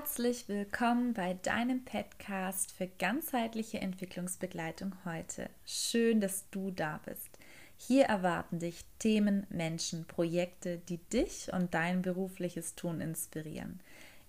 Herzlich 0.00 0.48
willkommen 0.48 1.12
bei 1.12 1.34
deinem 1.34 1.84
Podcast 1.84 2.72
für 2.72 2.86
ganzheitliche 2.86 3.80
Entwicklungsbegleitung 3.80 4.94
heute. 5.04 5.50
Schön, 5.66 6.22
dass 6.22 6.48
du 6.48 6.70
da 6.70 7.00
bist. 7.04 7.28
Hier 7.76 8.06
erwarten 8.06 8.60
dich 8.60 8.86
Themen, 8.98 9.46
Menschen, 9.50 10.06
Projekte, 10.06 10.78
die 10.78 10.96
dich 10.96 11.52
und 11.52 11.74
dein 11.74 12.00
berufliches 12.00 12.76
Tun 12.76 13.02
inspirieren. 13.02 13.80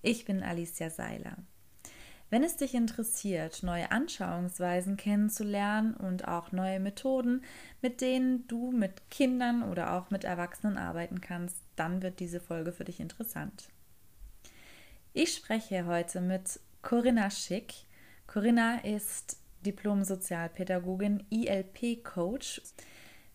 Ich 0.02 0.26
bin 0.26 0.44
Alicia 0.44 0.90
Seiler. 0.90 1.38
Wenn 2.30 2.44
es 2.44 2.58
dich 2.58 2.76
interessiert, 2.76 3.64
neue 3.64 3.92
Anschauungsweisen 3.92 4.98
kennenzulernen 4.98 5.94
und 5.94 6.28
auch 6.28 6.52
neue 6.52 6.82
Methoden, 6.82 7.46
mit 7.82 8.02
denen 8.02 8.46
du 8.48 8.72
mit 8.72 9.10
Kindern 9.10 9.64
oder 9.64 9.94
auch 9.94 10.10
mit 10.10 10.26
Erwachsenen 10.26 10.78
arbeiten 10.78 11.22
kannst, 11.22 11.56
dann 11.78 12.02
wird 12.02 12.20
diese 12.20 12.42
Folge 12.42 12.74
für 12.74 12.84
dich 12.84 13.00
interessant. 13.00 13.70
Ich 15.14 15.36
spreche 15.36 15.86
heute 15.88 16.22
mit 16.22 16.62
Corinna 16.82 17.30
Schick. 17.30 17.74
Corinna 18.28 18.78
ist 18.78 19.42
Diplom-Sozialpädagogin, 19.66 21.26
ILP-Coach. 21.30 22.62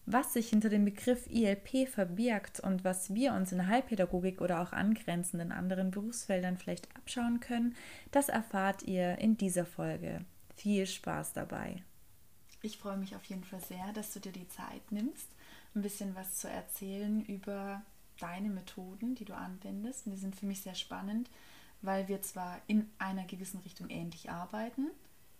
Was 0.07 0.33
sich 0.33 0.49
hinter 0.49 0.71
dem 0.71 0.87
Begriff 0.87 1.27
ILP 1.27 1.87
verbirgt 1.87 2.61
und 2.61 2.83
was 2.85 3.13
wir 3.13 3.35
uns 3.35 3.53
in 3.53 3.67
Heilpädagogik 3.67 4.41
oder 4.41 4.63
auch 4.63 4.73
angrenzenden 4.73 5.53
anderen 5.53 5.91
Berufsfeldern 5.91 6.57
vielleicht 6.57 6.89
abschauen 6.97 7.41
können, 7.41 7.77
das 8.11 8.31
erfahrt 8.31 8.85
ihr 8.85 9.19
in 9.19 9.37
dieser 9.37 9.67
Folge. 9.67 10.25
Viel 10.55 10.87
Spaß 10.87 11.35
dabei. 11.35 11.83
Ich 12.63 12.79
freue 12.79 12.97
mich 12.97 13.15
auf 13.15 13.25
jeden 13.25 13.45
Fall 13.45 13.61
sehr, 13.61 13.93
dass 13.93 14.15
du 14.15 14.21
dir 14.21 14.33
die 14.33 14.49
Zeit 14.49 14.93
nimmst, 14.93 15.29
ein 15.75 15.83
bisschen 15.83 16.15
was 16.15 16.37
zu 16.37 16.49
erzählen 16.49 17.23
über 17.27 17.83
deine 18.19 18.49
Methoden, 18.49 19.15
die 19.15 19.27
du 19.27 19.35
anwendest. 19.35 20.07
Und 20.07 20.13
die 20.13 20.19
sind 20.19 20.37
für 20.37 20.47
mich 20.47 20.63
sehr 20.63 20.75
spannend, 20.75 21.29
weil 21.83 22.09
wir 22.09 22.23
zwar 22.23 22.61
in 22.67 22.91
einer 22.99 23.25
gewissen 23.25 23.61
Richtung 23.61 23.91
ähnlich 23.91 24.31
arbeiten, 24.31 24.91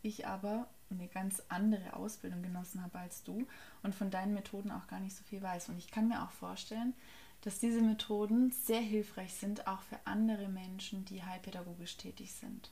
ich 0.03 0.27
aber 0.27 0.69
eine 0.91 1.09
ganz 1.09 1.43
andere 1.49 1.95
Ausbildung 1.95 2.43
genossen 2.43 2.83
habe 2.83 2.99
als 2.99 3.25
du 3.25 3.47
und 3.83 3.95
von 3.95 4.11
deinen 4.11 4.35
Methoden 4.35 4.71
auch 4.71 4.87
gar 4.87 5.01
nicht 5.01 5.17
so 5.17 5.25
viel 5.25 5.43
weiß. 5.43 5.69
Und 5.69 5.79
ich 5.79 5.91
kann 5.91 6.09
mir 6.09 6.23
auch 6.23 6.31
vorstellen, 6.31 6.95
dass 7.43 7.59
diese 7.59 7.81
Methoden 7.81 8.51
sehr 8.51 8.81
hilfreich 8.81 9.35
sind, 9.35 9.67
auch 9.67 9.83
für 9.83 9.99
andere 10.05 10.49
Menschen, 10.49 11.05
die 11.05 11.23
heilpädagogisch 11.23 11.97
tätig 11.97 12.33
sind. 12.33 12.71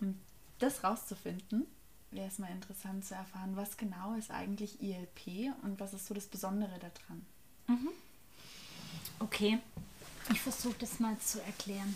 Um 0.00 0.18
das 0.58 0.84
rauszufinden, 0.84 1.66
wäre 2.10 2.28
es 2.28 2.38
mal 2.38 2.50
interessant 2.50 3.04
zu 3.04 3.14
erfahren, 3.14 3.56
was 3.56 3.76
genau 3.76 4.14
ist 4.14 4.30
eigentlich 4.30 4.82
ILP 4.82 5.54
und 5.62 5.78
was 5.80 5.94
ist 5.94 6.06
so 6.06 6.14
das 6.14 6.26
Besondere 6.26 6.78
daran. 6.78 7.26
Mhm. 7.66 7.88
Okay, 9.20 9.58
ich 10.32 10.40
versuche 10.40 10.76
das 10.78 10.98
mal 10.98 11.16
zu 11.18 11.42
erklären. 11.42 11.94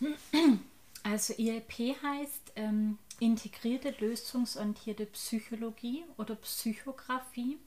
Also 1.02 1.34
ILP 1.34 2.02
heißt 2.02 2.52
ähm, 2.56 2.98
integrierte 3.20 3.94
lösungsorientierte 4.00 5.06
Psychologie 5.06 6.02
oder 6.16 6.34
Psychografie. 6.34 7.58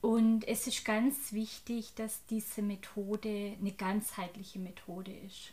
Und 0.00 0.48
es 0.48 0.66
ist 0.66 0.84
ganz 0.84 1.32
wichtig, 1.32 1.94
dass 1.94 2.26
diese 2.26 2.60
Methode 2.62 3.56
eine 3.60 3.70
ganzheitliche 3.70 4.58
Methode 4.58 5.12
ist. 5.12 5.52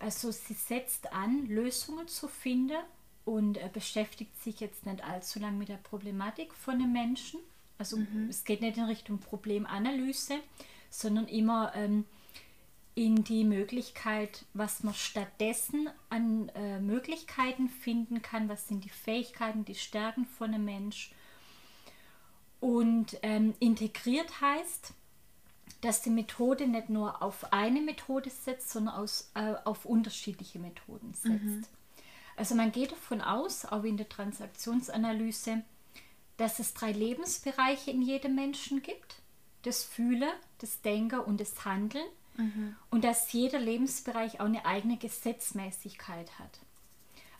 Also 0.00 0.32
sie 0.32 0.54
setzt 0.54 1.12
an, 1.12 1.46
Lösungen 1.46 2.08
zu 2.08 2.26
finden 2.26 2.82
und 3.24 3.58
äh, 3.58 3.70
beschäftigt 3.72 4.42
sich 4.42 4.58
jetzt 4.58 4.86
nicht 4.86 5.04
allzu 5.04 5.38
lange 5.38 5.58
mit 5.58 5.68
der 5.68 5.76
Problematik 5.76 6.52
von 6.54 6.74
einem 6.74 6.92
Menschen. 6.92 7.38
Also 7.78 7.98
mhm. 7.98 8.26
es 8.28 8.42
geht 8.42 8.62
nicht 8.62 8.78
in 8.78 8.84
Richtung 8.84 9.18
Problemanalyse, 9.18 10.40
sondern 10.90 11.28
immer 11.28 11.72
ähm, 11.76 12.04
in 12.94 13.24
die 13.24 13.44
Möglichkeit, 13.44 14.44
was 14.52 14.82
man 14.82 14.94
stattdessen 14.94 15.88
an 16.08 16.48
äh, 16.50 16.80
Möglichkeiten 16.80 17.68
finden 17.68 18.20
kann, 18.22 18.48
was 18.48 18.68
sind 18.68 18.84
die 18.84 18.90
Fähigkeiten, 18.90 19.64
die 19.64 19.74
Stärken 19.74 20.26
von 20.26 20.52
einem 20.52 20.64
Mensch. 20.64 21.12
Und 22.60 23.18
ähm, 23.22 23.54
integriert 23.58 24.40
heißt, 24.40 24.92
dass 25.80 26.02
die 26.02 26.10
Methode 26.10 26.66
nicht 26.66 26.90
nur 26.90 27.22
auf 27.22 27.52
eine 27.52 27.80
Methode 27.80 28.28
setzt, 28.28 28.70
sondern 28.70 28.94
aus, 28.94 29.30
äh, 29.34 29.54
auf 29.64 29.86
unterschiedliche 29.86 30.58
Methoden 30.58 31.14
setzt. 31.14 31.44
Mhm. 31.44 31.64
Also 32.36 32.54
man 32.54 32.72
geht 32.72 32.92
davon 32.92 33.20
aus, 33.20 33.64
auch 33.64 33.84
in 33.84 33.96
der 33.96 34.08
Transaktionsanalyse, 34.08 35.62
dass 36.36 36.58
es 36.58 36.74
drei 36.74 36.92
Lebensbereiche 36.92 37.90
in 37.90 38.02
jedem 38.02 38.34
Menschen 38.34 38.82
gibt. 38.82 39.16
Das 39.62 39.84
Fühlen, 39.84 40.30
das 40.58 40.80
Denken 40.80 41.20
und 41.20 41.40
das 41.40 41.64
Handeln. 41.64 42.06
Mhm. 42.40 42.76
Und 42.90 43.04
dass 43.04 43.32
jeder 43.32 43.58
Lebensbereich 43.58 44.40
auch 44.40 44.46
eine 44.46 44.64
eigene 44.64 44.96
Gesetzmäßigkeit 44.96 46.38
hat. 46.38 46.58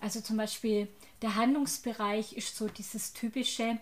Also 0.01 0.21
zum 0.21 0.37
Beispiel 0.37 0.89
der 1.23 1.35
Handlungsbereich 1.35 2.33
ist 2.35 2.57
so 2.57 2.69
dieses 2.69 3.13
typische, 3.13 3.79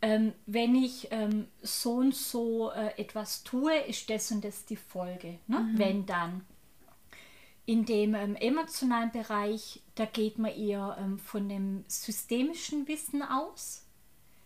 ähm, 0.00 0.32
wenn 0.46 0.74
ich 0.74 1.08
ähm, 1.10 1.48
so 1.62 1.94
und 1.94 2.14
so 2.14 2.70
äh, 2.72 3.00
etwas 3.00 3.42
tue, 3.42 3.76
ist 3.82 4.08
das 4.10 4.30
und 4.30 4.44
das 4.44 4.64
die 4.64 4.76
Folge. 4.76 5.38
Ne? 5.46 5.60
Mhm. 5.60 5.78
Wenn 5.78 6.06
dann. 6.06 6.44
In 7.64 7.84
dem 7.84 8.14
ähm, 8.14 8.34
emotionalen 8.34 9.12
Bereich, 9.12 9.80
da 9.94 10.04
geht 10.04 10.38
man 10.38 10.52
eher 10.52 10.96
ähm, 11.00 11.18
von 11.20 11.48
dem 11.48 11.84
systemischen 11.86 12.88
Wissen 12.88 13.22
aus 13.22 13.84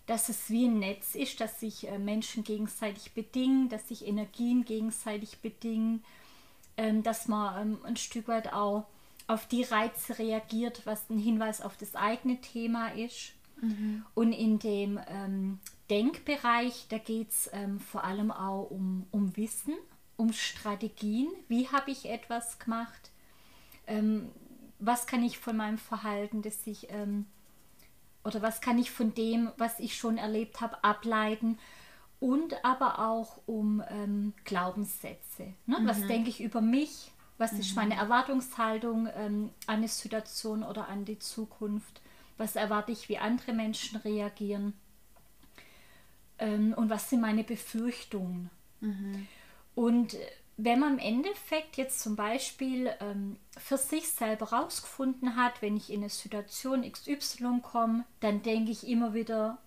dass 0.07 0.29
es 0.29 0.49
wie 0.51 0.67
ein 0.67 0.79
Netz 0.79 1.15
ist, 1.15 1.41
dass 1.41 1.61
sich 1.61 1.89
äh, 1.89 1.99
Menschen 1.99 2.45
gegenseitig 2.45 3.13
bedingen, 3.13 3.69
dass 3.69 3.89
sich 3.89 4.07
Energien 4.07 4.65
gegenseitig 4.65 5.39
bedingen, 5.39 6.05
ähm, 6.77 7.03
dass 7.03 7.27
man 7.29 7.61
ähm, 7.61 7.79
ein 7.85 7.97
Stück 7.97 8.29
weit 8.29 8.53
auch 8.53 8.87
auf 9.27 9.47
die 9.49 9.65
Reize 9.65 10.19
reagiert, 10.19 10.83
was 10.85 11.11
ein 11.11 11.19
Hinweis 11.19 11.61
auf 11.61 11.77
das 11.77 11.97
eigene 11.97 12.41
Thema 12.41 12.89
ist. 12.95 13.33
Mhm. 13.61 14.07
Und 14.15 14.33
in 14.33 14.61
dem 14.61 15.01
ähm, 15.09 15.59
Denkbereich, 15.91 16.87
da 16.89 16.99
geht 16.99 17.31
es 17.31 17.51
vor 17.89 18.05
allem 18.05 18.31
auch 18.31 18.71
um, 18.71 19.07
um 19.11 19.37
Wissen, 19.37 19.75
um 20.17 20.33
Strategien. 20.33 21.29
Wie 21.49 21.69
habe 21.69 21.93
ich 21.93 22.09
etwas 22.09 22.59
gemacht? 22.59 23.13
Was 24.81 25.07
kann 25.07 25.23
ich 25.23 25.39
von 25.39 25.57
meinem 25.57 25.79
Verhalten, 25.79 26.43
das 26.43 26.65
sich 26.65 26.89
ähm, 26.91 27.27
oder 28.27 28.43
was 28.43 28.61
kann 28.61 28.79
ich 28.79 28.91
von 28.91 29.15
dem, 29.15 29.51
was 29.57 29.81
ich 29.81 29.97
schon 29.97 30.19
erlebt 30.19 30.61
habe, 30.61 30.83
ableiten 30.85 31.59
und 32.21 32.65
aber 32.65 32.99
auch 32.99 33.39
um 33.47 33.83
ähm, 33.89 34.35
Glaubenssätze. 34.45 35.55
Ne? 35.67 35.81
Mhm. 35.81 35.87
Was 35.87 36.07
denke 36.07 36.31
ich 36.31 36.43
über 36.43 36.61
mich? 36.61 37.13
Was 37.39 37.53
mhm. 37.53 37.61
ist 37.61 37.77
meine 37.77 37.95
Erwartungshaltung 37.95 39.09
ähm, 39.17 39.51
an 39.67 39.77
eine 39.77 39.89
Situation 39.89 40.63
oder 40.63 40.89
an 40.89 41.05
die 41.05 41.19
Zukunft? 41.19 42.01
Was 42.39 42.57
erwarte 42.57 42.93
ich, 42.93 43.09
wie 43.09 43.19
andere 43.19 43.53
Menschen 43.53 43.99
reagieren? 43.99 44.75
Ähm, 46.39 46.75
und 46.75 46.91
was 46.91 47.11
sind 47.11 47.21
meine 47.21 47.45
Befürchtungen? 47.45 48.51
Mhm. 48.81 49.27
Und 49.75 50.17
wenn 50.57 50.81
man 50.81 50.95
im 50.95 50.99
Endeffekt 50.99 51.77
jetzt 51.77 52.01
zum 52.01 52.17
Beispiel 52.17 52.91
ähm, 53.01 53.37
für 53.59 53.77
sich 53.77 54.09
selber 54.09 54.53
rausgefunden 54.53 55.37
hat, 55.37 55.61
wenn 55.61 55.77
ich 55.77 55.91
in 55.91 56.01
eine 56.01 56.09
Situation 56.09 56.91
XY 56.91 57.61
komme, 57.63 58.05
dann 58.21 58.43
denke 58.43 58.71
ich 58.71 58.89
immer 58.89 59.13
wieder 59.13 59.59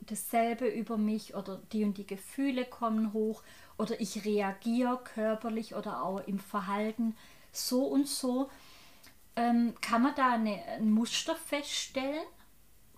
dasselbe 0.00 0.68
über 0.68 0.96
mich 0.96 1.34
oder 1.34 1.60
die 1.72 1.84
und 1.84 1.98
die 1.98 2.06
Gefühle 2.06 2.64
kommen 2.64 3.12
hoch 3.12 3.42
oder 3.78 4.00
ich 4.00 4.24
reagiere 4.24 4.98
körperlich 5.02 5.74
oder 5.74 6.02
auch 6.02 6.26
im 6.26 6.38
Verhalten 6.38 7.16
so 7.52 7.84
und 7.84 8.08
so, 8.08 8.48
ähm, 9.36 9.74
kann 9.80 10.02
man 10.02 10.14
da 10.14 10.32
eine, 10.32 10.62
ein 10.64 10.90
Muster 10.90 11.34
feststellen, 11.34 12.24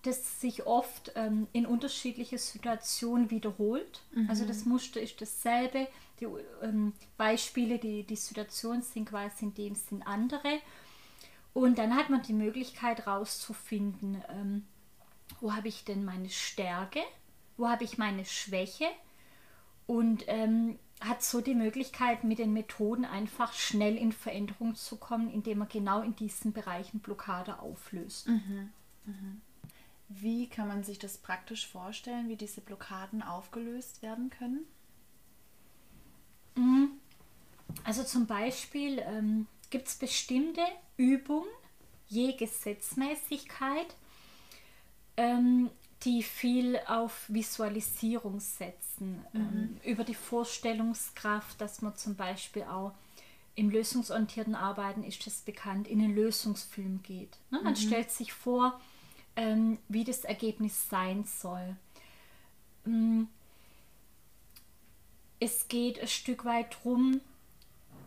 das 0.02 0.40
sich 0.40 0.66
oft 0.66 1.12
ähm, 1.14 1.46
in 1.52 1.66
unterschiedliche 1.66 2.38
Situationen 2.38 3.30
wiederholt. 3.30 4.02
Mhm. 4.12 4.28
Also 4.30 4.46
das 4.46 4.64
Muster 4.64 5.00
ist 5.00 5.20
dasselbe 5.20 5.86
die 6.20 6.26
ähm, 6.62 6.92
Beispiele, 7.16 7.78
die, 7.78 8.04
die 8.04 8.16
Situation 8.16 8.82
sind 8.82 9.08
quasi 9.08 9.46
in 9.46 9.54
dem 9.54 9.74
sind 9.74 10.06
andere. 10.06 10.60
Und 11.52 11.78
dann 11.78 11.96
hat 11.96 12.10
man 12.10 12.22
die 12.22 12.32
Möglichkeit 12.32 13.06
herauszufinden, 13.06 14.22
ähm, 14.28 14.66
wo 15.40 15.54
habe 15.54 15.68
ich 15.68 15.84
denn 15.84 16.04
meine 16.04 16.28
Stärke, 16.28 17.00
wo 17.56 17.68
habe 17.68 17.84
ich 17.84 17.98
meine 17.98 18.24
Schwäche 18.24 18.86
und 19.86 20.24
ähm, 20.28 20.78
hat 21.00 21.22
so 21.22 21.40
die 21.40 21.54
Möglichkeit, 21.54 22.24
mit 22.24 22.38
den 22.38 22.52
Methoden 22.52 23.04
einfach 23.04 23.52
schnell 23.54 23.96
in 23.96 24.12
Veränderung 24.12 24.74
zu 24.74 24.96
kommen, 24.96 25.30
indem 25.30 25.58
man 25.58 25.68
genau 25.68 26.02
in 26.02 26.14
diesen 26.14 26.52
Bereichen 26.52 27.00
Blockade 27.00 27.58
auflöst. 27.58 28.28
Mhm. 28.28 28.70
Mhm. 29.06 29.40
Wie 30.08 30.48
kann 30.48 30.68
man 30.68 30.84
sich 30.84 30.98
das 30.98 31.18
praktisch 31.18 31.66
vorstellen, 31.66 32.28
wie 32.28 32.36
diese 32.36 32.60
Blockaden 32.60 33.22
aufgelöst 33.22 34.02
werden 34.02 34.28
können? 34.28 34.66
Mhm. 36.54 36.90
Also 37.84 38.04
zum 38.04 38.26
Beispiel 38.26 38.98
ähm, 38.98 39.46
gibt 39.70 39.88
es 39.88 39.96
bestimmte 39.96 40.62
Übungen, 40.96 41.48
je 42.08 42.32
Gesetzmäßigkeit, 42.32 43.94
ähm, 45.16 45.70
die 46.02 46.22
viel 46.22 46.78
auf 46.86 47.24
Visualisierung 47.28 48.40
setzen, 48.40 49.24
ähm, 49.34 49.40
mhm. 49.40 49.48
ähm, 49.52 49.80
über 49.84 50.04
die 50.04 50.14
Vorstellungskraft, 50.14 51.60
dass 51.60 51.82
man 51.82 51.96
zum 51.96 52.16
Beispiel 52.16 52.62
auch 52.64 52.92
im 53.54 53.70
lösungsorientierten 53.70 54.54
Arbeiten 54.54 55.02
ist 55.02 55.26
es 55.26 55.42
bekannt, 55.42 55.86
in 55.86 55.98
den 55.98 56.14
Lösungsfilm 56.14 57.02
geht. 57.02 57.36
Ne? 57.50 57.60
Man 57.62 57.74
mhm. 57.74 57.76
stellt 57.76 58.10
sich 58.10 58.32
vor, 58.32 58.80
ähm, 59.36 59.78
wie 59.88 60.04
das 60.04 60.24
Ergebnis 60.24 60.88
sein 60.88 61.24
soll. 61.24 61.76
Ähm, 62.86 63.28
es 65.40 65.68
geht 65.68 66.00
ein 66.00 66.08
Stück 66.08 66.44
weit 66.44 66.76
darum, 66.76 67.20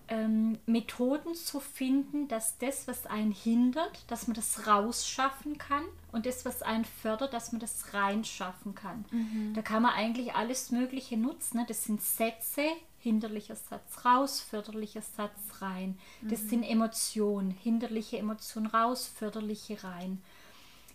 ähm, 0.07 0.59
Methoden 0.65 1.33
zu 1.33 1.59
finden, 1.59 2.27
dass 2.27 2.57
das, 2.57 2.87
was 2.87 3.05
einen 3.05 3.31
hindert, 3.31 4.03
dass 4.07 4.27
man 4.27 4.35
das 4.35 4.67
rausschaffen 4.67 5.57
kann 5.57 5.83
und 6.11 6.25
das, 6.25 6.45
was 6.45 6.61
einen 6.61 6.85
fördert, 6.85 7.33
dass 7.33 7.51
man 7.51 7.59
das 7.59 7.93
reinschaffen 7.93 8.75
kann. 8.75 9.05
Mhm. 9.11 9.53
Da 9.55 9.61
kann 9.61 9.81
man 9.81 9.93
eigentlich 9.93 10.35
alles 10.35 10.71
Mögliche 10.71 11.17
nutzen. 11.17 11.57
Ne? 11.57 11.65
Das 11.67 11.85
sind 11.85 12.01
Sätze, 12.01 12.63
hinderlicher 12.99 13.55
Satz 13.55 14.05
raus, 14.05 14.41
förderlicher 14.41 15.01
Satz 15.01 15.61
rein. 15.61 15.97
Das 16.21 16.43
mhm. 16.43 16.49
sind 16.49 16.63
Emotionen, 16.63 17.51
hinderliche 17.51 18.17
Emotion 18.17 18.67
raus, 18.67 19.07
förderliche 19.07 19.83
rein. 19.83 20.21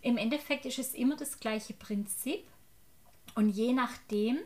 Im 0.01 0.17
Endeffekt 0.17 0.65
ist 0.65 0.79
es 0.79 0.93
immer 0.93 1.17
das 1.17 1.39
gleiche 1.39 1.73
Prinzip 1.73 2.45
und 3.35 3.49
je 3.49 3.73
nachdem, 3.73 4.37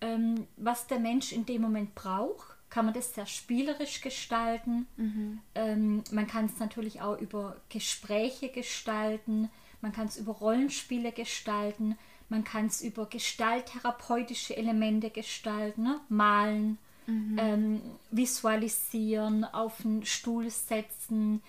ähm, 0.00 0.46
was 0.56 0.86
der 0.86 0.98
Mensch 0.98 1.32
in 1.32 1.46
dem 1.46 1.62
Moment 1.62 1.94
braucht, 1.94 2.54
kann 2.70 2.86
man 2.86 2.94
das 2.94 3.14
sehr 3.14 3.26
spielerisch 3.26 4.00
gestalten. 4.00 4.86
Mhm. 4.96 5.40
Ähm, 5.54 6.04
man 6.10 6.26
kann 6.26 6.46
es 6.46 6.58
natürlich 6.58 7.00
auch 7.00 7.18
über 7.18 7.56
Gespräche 7.68 8.48
gestalten, 8.48 9.48
man 9.80 9.92
kann 9.92 10.06
es 10.06 10.16
über 10.16 10.32
Rollenspiele 10.32 11.12
gestalten, 11.12 11.96
man 12.28 12.42
kann 12.42 12.66
es 12.66 12.82
über 12.82 13.06
gestalttherapeutische 13.06 14.56
Elemente 14.56 15.10
gestalten, 15.10 15.82
ne? 15.82 16.00
malen, 16.08 16.78
mhm. 17.06 17.38
ähm, 17.38 17.82
visualisieren, 18.10 19.44
auf 19.44 19.84
einen 19.84 20.04
Stuhl 20.04 20.50
setzen. 20.50 21.42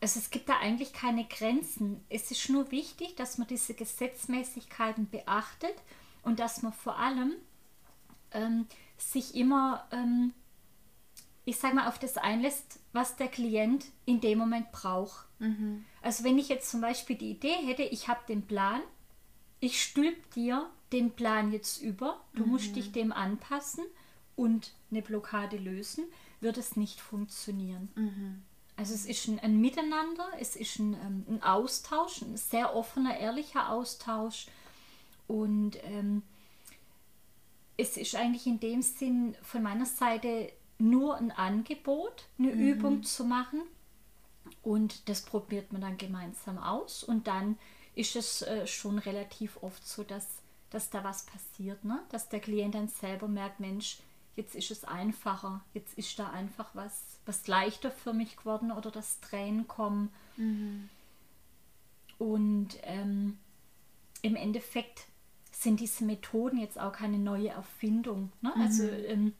Also 0.00 0.20
es 0.20 0.30
gibt 0.30 0.48
da 0.48 0.58
eigentlich 0.58 0.92
keine 0.92 1.24
Grenzen. 1.26 2.02
Es 2.08 2.30
ist 2.30 2.48
nur 2.48 2.70
wichtig, 2.70 3.14
dass 3.16 3.36
man 3.36 3.46
diese 3.46 3.74
Gesetzmäßigkeiten 3.74 5.10
beachtet 5.10 5.74
und 6.22 6.40
dass 6.40 6.62
man 6.62 6.72
vor 6.72 6.96
allem 6.98 7.34
ähm, 8.34 8.66
sich 8.96 9.34
immer 9.34 9.86
ähm, 9.90 10.32
ich 11.44 11.58
sage 11.58 11.74
mal, 11.74 11.88
auf 11.88 11.98
das 11.98 12.16
einlässt, 12.16 12.78
was 12.92 13.16
der 13.16 13.28
Klient 13.28 13.86
in 14.04 14.20
dem 14.20 14.38
Moment 14.38 14.70
braucht. 14.70 15.26
Mhm. 15.40 15.84
Also 16.00 16.24
wenn 16.24 16.38
ich 16.38 16.48
jetzt 16.48 16.70
zum 16.70 16.80
Beispiel 16.80 17.16
die 17.16 17.30
Idee 17.30 17.54
hätte, 17.66 17.82
ich 17.82 18.08
habe 18.08 18.20
den 18.28 18.42
Plan, 18.42 18.80
ich 19.60 19.82
stülp 19.82 20.32
dir 20.32 20.70
den 20.92 21.10
Plan 21.12 21.52
jetzt 21.52 21.82
über, 21.82 22.20
du 22.34 22.44
mhm. 22.44 22.50
musst 22.50 22.76
dich 22.76 22.92
dem 22.92 23.12
anpassen 23.12 23.84
und 24.36 24.72
eine 24.90 25.02
Blockade 25.02 25.56
lösen, 25.56 26.04
wird 26.40 26.58
es 26.58 26.76
nicht 26.76 27.00
funktionieren. 27.00 27.90
Mhm. 27.94 28.42
Also 28.76 28.94
es 28.94 29.06
ist 29.06 29.28
ein, 29.28 29.38
ein, 29.40 29.60
Miteinander, 29.60 30.26
es 30.40 30.56
ist 30.56 30.78
ein, 30.78 30.94
ähm, 30.94 31.24
ein, 31.28 31.42
Austausch, 31.42 32.22
ein 32.22 32.36
sehr 32.36 32.74
offener, 32.74 33.18
ehrlicher 33.18 33.70
Austausch 33.70 34.46
und 35.26 35.76
ähm, 35.84 36.22
es 37.82 37.96
ist 37.96 38.14
eigentlich 38.14 38.46
in 38.46 38.60
dem 38.60 38.80
Sinn 38.80 39.36
von 39.42 39.62
meiner 39.62 39.86
Seite 39.86 40.52
nur 40.78 41.16
ein 41.16 41.32
Angebot, 41.32 42.28
eine 42.38 42.52
mhm. 42.52 42.60
Übung 42.60 43.02
zu 43.02 43.24
machen. 43.24 43.62
Und 44.62 45.08
das 45.08 45.22
probiert 45.22 45.72
man 45.72 45.80
dann 45.80 45.98
gemeinsam 45.98 46.58
aus. 46.58 47.02
Und 47.02 47.26
dann 47.26 47.58
ist 47.96 48.14
es 48.14 48.42
äh, 48.42 48.66
schon 48.68 48.98
relativ 48.98 49.60
oft 49.62 49.86
so, 49.86 50.04
dass, 50.04 50.42
dass 50.70 50.90
da 50.90 51.02
was 51.02 51.26
passiert. 51.26 51.84
Ne? 51.84 52.00
Dass 52.10 52.28
der 52.28 52.38
Klient 52.38 52.76
dann 52.76 52.86
selber 52.86 53.26
merkt, 53.26 53.58
Mensch, 53.58 53.98
jetzt 54.36 54.54
ist 54.54 54.70
es 54.70 54.84
einfacher, 54.84 55.64
jetzt 55.74 55.98
ist 55.98 56.16
da 56.18 56.30
einfach 56.30 56.70
was, 56.74 57.18
was 57.26 57.48
leichter 57.48 57.90
für 57.90 58.12
mich 58.12 58.36
geworden 58.36 58.70
oder 58.70 58.92
das 58.92 59.20
Tränen 59.20 59.66
kommen. 59.66 60.12
Mhm. 60.36 60.88
Und 62.18 62.78
ähm, 62.84 63.38
im 64.22 64.36
Endeffekt 64.36 65.08
sind 65.62 65.80
diese 65.80 66.04
Methoden 66.04 66.58
jetzt 66.58 66.78
auch 66.78 66.92
keine 66.92 67.18
neue 67.18 67.48
Erfindung. 67.48 68.32
Ne? 68.40 68.52
Also, 68.56 68.84
mhm. 68.84 68.90
Also 68.90 69.06
ähm, 69.06 69.32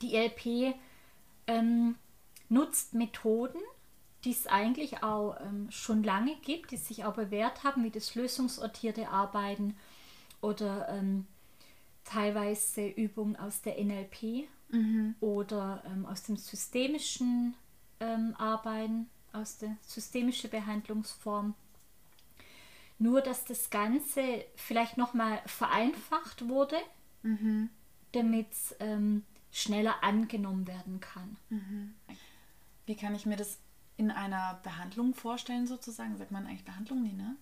die 0.00 0.16
LP 0.16 0.74
ähm, 1.46 1.96
nutzt 2.48 2.94
Methoden, 2.94 3.60
die 4.24 4.30
es 4.30 4.46
eigentlich 4.46 5.02
auch 5.02 5.36
ähm, 5.40 5.70
schon 5.70 6.02
lange 6.02 6.36
gibt, 6.42 6.70
die 6.70 6.76
sich 6.76 7.04
auch 7.04 7.14
bewährt 7.14 7.64
haben, 7.64 7.84
wie 7.84 7.90
das 7.90 8.14
lösungsortierte 8.14 9.08
Arbeiten 9.08 9.76
oder 10.40 10.88
ähm, 10.88 11.26
teilweise 12.04 12.86
Übungen 12.88 13.36
aus 13.36 13.62
der 13.62 13.82
NLP 13.82 14.48
mhm. 14.70 15.14
oder 15.20 15.82
ähm, 15.86 16.06
aus 16.06 16.24
dem 16.24 16.36
systemischen 16.36 17.54
ähm, 18.00 18.34
Arbeiten, 18.36 19.08
aus 19.32 19.58
der 19.58 19.76
systemischen 19.82 20.50
Behandlungsform. 20.50 21.54
Nur, 22.98 23.20
dass 23.20 23.44
das 23.44 23.70
Ganze 23.70 24.44
vielleicht 24.54 24.96
nochmal 24.96 25.40
vereinfacht 25.46 26.48
wurde, 26.48 26.76
mhm. 27.22 27.68
damit 28.12 28.48
ähm, 28.80 29.24
schneller 29.50 30.02
angenommen 30.02 30.66
werden 30.66 31.00
kann. 31.00 31.36
Mhm. 31.48 31.94
Wie 32.86 32.96
kann 32.96 33.14
ich 33.14 33.26
mir 33.26 33.36
das 33.36 33.58
in 33.96 34.10
einer 34.10 34.60
Behandlung 34.62 35.14
vorstellen, 35.14 35.66
sozusagen? 35.66 36.16
Sagt 36.16 36.30
man 36.30 36.46
eigentlich 36.46 36.64
Behandlung? 36.64 37.02
Nee, 37.02 37.12
ne? 37.12 37.36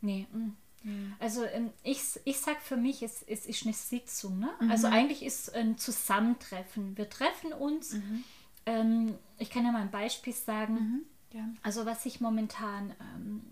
Nee. 0.00 0.26
Mhm. 0.32 1.14
Also 1.18 1.44
ähm, 1.44 1.70
ich, 1.82 2.00
ich 2.24 2.38
sage 2.38 2.58
für 2.62 2.76
mich, 2.76 3.02
es, 3.02 3.22
es 3.22 3.46
ist 3.46 3.64
eine 3.64 3.74
Sitzung. 3.74 4.38
Ne? 4.38 4.50
Mhm. 4.60 4.70
Also 4.70 4.86
eigentlich 4.86 5.22
ist 5.22 5.54
ein 5.54 5.76
Zusammentreffen. 5.78 6.96
Wir 6.96 7.08
treffen 7.08 7.52
uns. 7.52 7.94
Mhm. 7.94 8.24
Ähm, 8.66 9.18
ich 9.38 9.50
kann 9.50 9.64
ja 9.64 9.72
mal 9.72 9.82
ein 9.82 9.90
Beispiel 9.90 10.32
sagen. 10.32 11.06
Ja. 11.32 11.42
Mhm. 11.42 11.58
Also 11.62 11.86
was 11.86 12.06
ich 12.06 12.20
momentan 12.20 12.94
ähm, 13.00 13.42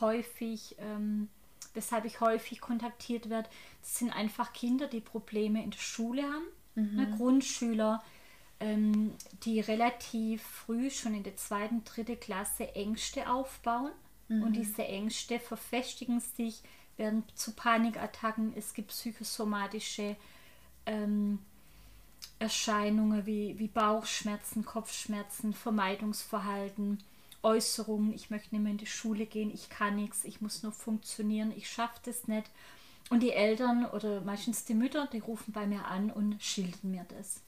häufig 0.00 0.76
ähm, 0.78 1.28
weshalb 1.74 2.04
ich 2.04 2.20
häufig 2.20 2.60
kontaktiert 2.60 3.30
werde, 3.30 3.48
das 3.80 3.98
sind 3.98 4.12
einfach 4.12 4.52
Kinder, 4.52 4.86
die 4.86 5.00
Probleme 5.00 5.62
in 5.62 5.70
der 5.70 5.78
Schule 5.78 6.22
haben 6.22 6.46
mhm. 6.74 6.96
ne, 6.96 7.16
Grundschüler, 7.16 8.02
ähm, 8.60 9.12
die 9.44 9.60
relativ 9.60 10.42
früh 10.42 10.90
schon 10.90 11.14
in 11.14 11.22
der 11.22 11.36
zweiten, 11.36 11.84
dritten 11.84 12.18
Klasse 12.20 12.74
Ängste 12.74 13.30
aufbauen. 13.30 13.92
Mhm. 14.28 14.42
Und 14.42 14.52
diese 14.54 14.84
Ängste 14.84 15.38
verfestigen 15.38 16.20
sich, 16.20 16.62
werden 16.96 17.24
zu 17.34 17.52
Panikattacken. 17.52 18.54
Es 18.56 18.72
gibt 18.72 18.88
psychosomatische 18.88 20.16
ähm, 20.86 21.40
Erscheinungen 22.38 23.26
wie, 23.26 23.58
wie 23.58 23.68
Bauchschmerzen, 23.68 24.64
Kopfschmerzen, 24.64 25.52
Vermeidungsverhalten, 25.52 27.02
Äußerungen, 27.44 28.12
ich 28.12 28.30
möchte 28.30 28.54
nicht 28.54 28.62
mehr 28.62 28.72
in 28.72 28.78
die 28.78 28.86
Schule 28.86 29.26
gehen, 29.26 29.52
ich 29.52 29.68
kann 29.68 29.96
nichts, 29.96 30.24
ich 30.24 30.40
muss 30.40 30.62
nur 30.62 30.72
funktionieren, 30.72 31.52
ich 31.56 31.68
schaffe 31.68 32.00
das 32.04 32.26
nicht. 32.26 32.50
Und 33.10 33.22
die 33.22 33.32
Eltern 33.32 33.84
oder 33.86 34.22
meistens 34.22 34.64
die 34.64 34.74
Mütter, 34.74 35.06
die 35.12 35.18
rufen 35.18 35.52
bei 35.52 35.66
mir 35.66 35.84
an 35.84 36.10
und 36.10 36.42
schildern 36.42 36.90
mir 36.90 37.06
das. 37.16 37.42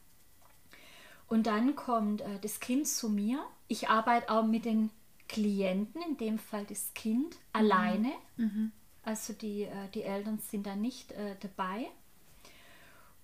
Und 1.28 1.46
dann 1.46 1.74
kommt 1.74 2.20
äh, 2.20 2.38
das 2.40 2.60
Kind 2.60 2.86
zu 2.86 3.08
mir. 3.08 3.44
Ich 3.68 3.88
arbeite 3.88 4.30
auch 4.30 4.44
mit 4.44 4.64
den 4.64 4.90
Klienten, 5.28 6.00
in 6.02 6.16
dem 6.18 6.38
Fall 6.38 6.64
das 6.66 6.92
Kind, 6.94 7.34
mhm. 7.34 7.40
alleine. 7.52 8.12
Mhm. 8.36 8.72
Also 9.02 9.32
die, 9.32 9.62
äh, 9.62 9.88
die 9.94 10.02
Eltern 10.02 10.38
sind 10.38 10.66
da 10.66 10.76
nicht 10.76 11.12
äh, 11.12 11.36
dabei. 11.40 11.88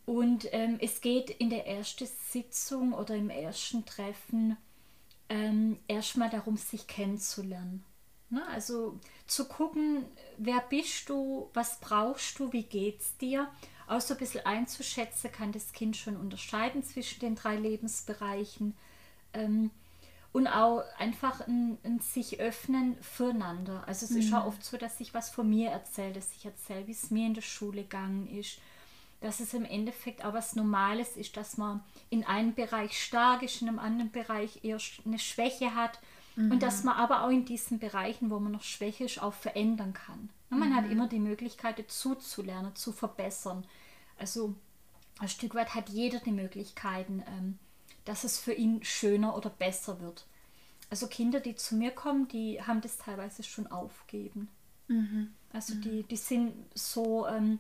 Und 0.05 0.49
ähm, 0.53 0.79
es 0.81 1.01
geht 1.01 1.31
in 1.31 1.51
der 1.51 1.67
ersten 1.67 2.09
Sitzung 2.31 2.93
oder 2.93 3.15
im 3.15 3.31
ersten 3.31 3.85
Treffen 3.85 4.57
ähm, 5.33 5.79
erstmal 5.89 6.29
darum, 6.29 6.59
sich 6.59 6.87
kennenzulernen. 6.87 7.83
Ne? 8.29 8.47
Also 8.49 9.01
zu 9.27 9.49
gucken, 9.49 10.05
wer 10.37 10.61
bist 10.61 11.09
du, 11.09 11.49
was 11.55 11.81
brauchst 11.81 12.39
du, 12.39 12.53
wie 12.53 12.65
geht's 12.65 13.17
dir. 13.17 13.49
Auch 13.87 14.03
so 14.03 14.13
ein 14.13 14.21
bisschen 14.21 14.45
einzuschätzen, 14.45 15.33
kann 15.33 15.51
das 15.53 15.73
Kind 15.73 15.97
schon 15.97 16.19
unterscheiden 16.19 16.85
zwischen 16.85 17.21
den 17.21 17.35
drei 17.35 17.57
Lebensbereichen. 17.57 18.77
Ähm, 19.33 19.71
und 20.33 20.47
auch 20.47 20.85
einfach 20.99 21.47
ein, 21.47 21.79
ein, 21.83 22.01
sich 22.01 22.39
öffnen 22.39 22.97
füreinander. 23.03 23.85
Also 23.87 24.05
es 24.05 24.13
mhm. 24.13 24.19
ist 24.19 24.35
auch 24.35 24.47
oft 24.47 24.63
so, 24.63 24.77
dass 24.77 25.01
ich 25.01 25.15
was 25.15 25.31
von 25.31 25.49
mir 25.49 25.71
erzähle, 25.71 26.13
dass 26.13 26.35
ich 26.37 26.45
erzähle, 26.45 26.87
wie 26.87 26.93
es 26.93 27.11
mir 27.11 27.27
in 27.27 27.35
der 27.35 27.43
Schule 27.43 27.83
gegangen 27.83 28.29
ist. 28.29 28.59
Dass 29.23 29.41
es 29.41 29.55
im 29.55 29.65
Endeffekt 29.65 30.25
auch 30.25 30.35
was 30.35 30.57
Normales 30.57 31.17
ist, 31.17 31.37
dass 31.37 31.57
man 31.57 31.83
in 32.11 32.25
einem 32.25 32.55
Bereich 32.55 33.01
stark 33.03 33.43
ist, 33.43 33.63
in 33.63 33.69
einem 33.69 33.79
anderen 33.79 34.11
Bereich 34.11 34.65
eher 34.65 34.79
eine 35.07 35.19
Schwäche 35.19 35.75
hat 35.75 35.99
Mhm. 36.37 36.53
Und 36.53 36.63
dass 36.63 36.85
man 36.85 36.97
aber 36.97 37.25
auch 37.25 37.31
in 37.31 37.45
diesen 37.45 37.79
Bereichen, 37.79 38.31
wo 38.31 38.39
man 38.39 38.53
noch 38.53 38.63
schwächer 38.63 39.05
ist, 39.05 39.23
auch 39.23 39.35
verändern 39.35 39.93
kann. 39.93 40.31
Und 40.51 40.59
man 40.59 40.71
mhm. 40.71 40.77
hat 40.77 40.91
immer 40.91 41.09
die 41.09 41.19
Möglichkeit, 41.19 41.79
dazu 41.79 42.15
zu 42.15 42.43
lernen, 42.43 42.75
zu 42.75 42.93
verbessern. 42.93 43.67
Also 44.19 44.55
ein 45.19 45.29
Stück 45.29 45.55
weit 45.55 45.75
hat 45.75 45.89
jeder 45.89 46.21
die 46.21 46.33
Möglichkeiten, 46.33 47.23
ähm, 47.27 47.59
dass 48.05 48.25
es 48.25 48.39
für 48.39 48.53
ihn 48.53 48.83
schöner 48.83 49.37
oder 49.37 49.51
besser 49.51 50.01
wird. 50.01 50.27
Also 50.91 51.07
Kinder, 51.07 51.41
die 51.41 51.55
zu 51.55 51.75
mir 51.77 51.91
kommen, 51.91 52.29
die 52.29 52.61
haben 52.63 52.81
das 52.81 52.99
teilweise 52.99 53.43
schon 53.43 53.67
aufgegeben. 53.67 54.49
Mhm. 54.89 55.33
Also 55.53 55.75
die, 55.75 56.03
die 56.05 56.17
sind 56.17 56.55
so 56.75 57.27
ähm, 57.27 57.59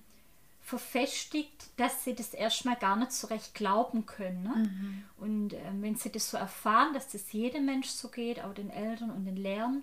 verfestigt, 0.62 1.66
dass 1.76 2.04
sie 2.04 2.14
das 2.14 2.35
erstmal 2.35 2.76
gar 2.76 2.97
nicht 2.97 3.12
so 3.12 3.26
recht 3.26 3.54
glauben 3.54 4.07
können. 4.07 4.42
Ne? 4.42 4.54
Mhm. 4.57 5.04
Und 5.19 5.52
äh, 5.54 5.61
wenn 5.81 5.97
sie 5.97 6.11
das 6.11 6.31
so 6.31 6.37
erfahren, 6.37 6.95
dass 6.95 7.09
das 7.09 7.33
jedem 7.33 7.66
Mensch 7.66 7.88
so 7.88 8.09
geht, 8.09 8.42
auch 8.42 8.54
den 8.54 8.71
Eltern 8.71 9.11
und 9.11 9.25
den 9.25 9.37
Lehrern, 9.37 9.83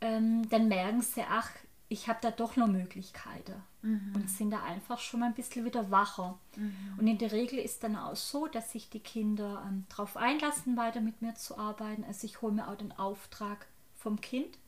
ähm, 0.00 0.48
dann 0.50 0.68
merken 0.68 1.00
sie, 1.00 1.22
ach, 1.28 1.50
ich 1.88 2.08
habe 2.08 2.18
da 2.22 2.30
doch 2.30 2.56
noch 2.56 2.68
Möglichkeiten 2.68 3.54
mhm. 3.82 4.12
und 4.14 4.30
sind 4.30 4.50
da 4.50 4.62
einfach 4.62 4.98
schon 4.98 5.20
mal 5.20 5.26
ein 5.26 5.34
bisschen 5.34 5.64
wieder 5.64 5.90
wacher. 5.90 6.38
Mhm. 6.56 6.98
Und 6.98 7.06
in 7.06 7.18
der 7.18 7.32
Regel 7.32 7.58
ist 7.58 7.82
dann 7.82 7.96
auch 7.96 8.16
so, 8.16 8.46
dass 8.46 8.72
sich 8.72 8.90
die 8.90 9.00
Kinder 9.00 9.64
ähm, 9.66 9.84
darauf 9.88 10.16
einlassen, 10.16 10.76
weiter 10.76 11.00
mit 11.00 11.22
mir 11.22 11.34
zu 11.34 11.58
arbeiten. 11.58 12.04
Also 12.04 12.26
ich 12.26 12.40
hole 12.42 12.52
mir 12.52 12.68
auch 12.68 12.76
den 12.76 12.92
Auftrag 12.92 13.66
vom 13.96 14.20
Kind. 14.20 14.58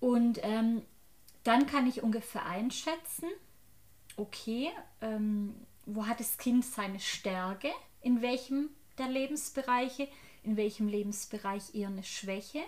Und 0.00 0.38
ähm, 0.42 0.82
dann 1.46 1.66
kann 1.66 1.86
ich 1.86 2.02
ungefähr 2.02 2.46
einschätzen, 2.46 3.28
okay, 4.16 4.70
ähm, 5.00 5.54
wo 5.84 6.06
hat 6.06 6.20
das 6.20 6.38
Kind 6.38 6.64
seine 6.64 7.00
Stärke, 7.00 7.70
in 8.00 8.22
welchem 8.22 8.70
der 8.98 9.08
Lebensbereiche, 9.08 10.08
in 10.42 10.56
welchem 10.56 10.88
Lebensbereich 10.88 11.74
eher 11.74 11.88
eine 11.88 12.02
Schwäche? 12.02 12.62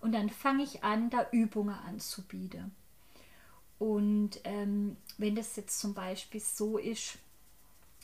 Und 0.00 0.12
dann 0.12 0.30
fange 0.30 0.62
ich 0.64 0.84
an, 0.84 1.10
da 1.10 1.26
Übungen 1.30 1.74
anzubieten. 1.74 2.74
Und 3.78 4.40
ähm, 4.44 4.96
wenn 5.18 5.34
das 5.34 5.56
jetzt 5.56 5.78
zum 5.78 5.94
Beispiel 5.94 6.40
so 6.40 6.78
ist, 6.78 7.18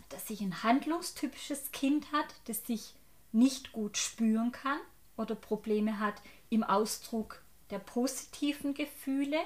dass 0.08 0.28
sich 0.28 0.40
ein 0.40 0.62
handlungstypisches 0.62 1.72
Kind 1.72 2.12
hat, 2.12 2.34
das 2.44 2.66
sich 2.66 2.94
nicht 3.32 3.72
gut 3.72 3.96
spüren 3.96 4.52
kann 4.52 4.78
oder 5.16 5.34
Probleme 5.34 5.98
hat 5.98 6.14
im 6.50 6.62
Ausdruck 6.62 7.42
der 7.70 7.78
positiven 7.78 8.74
Gefühle, 8.74 9.38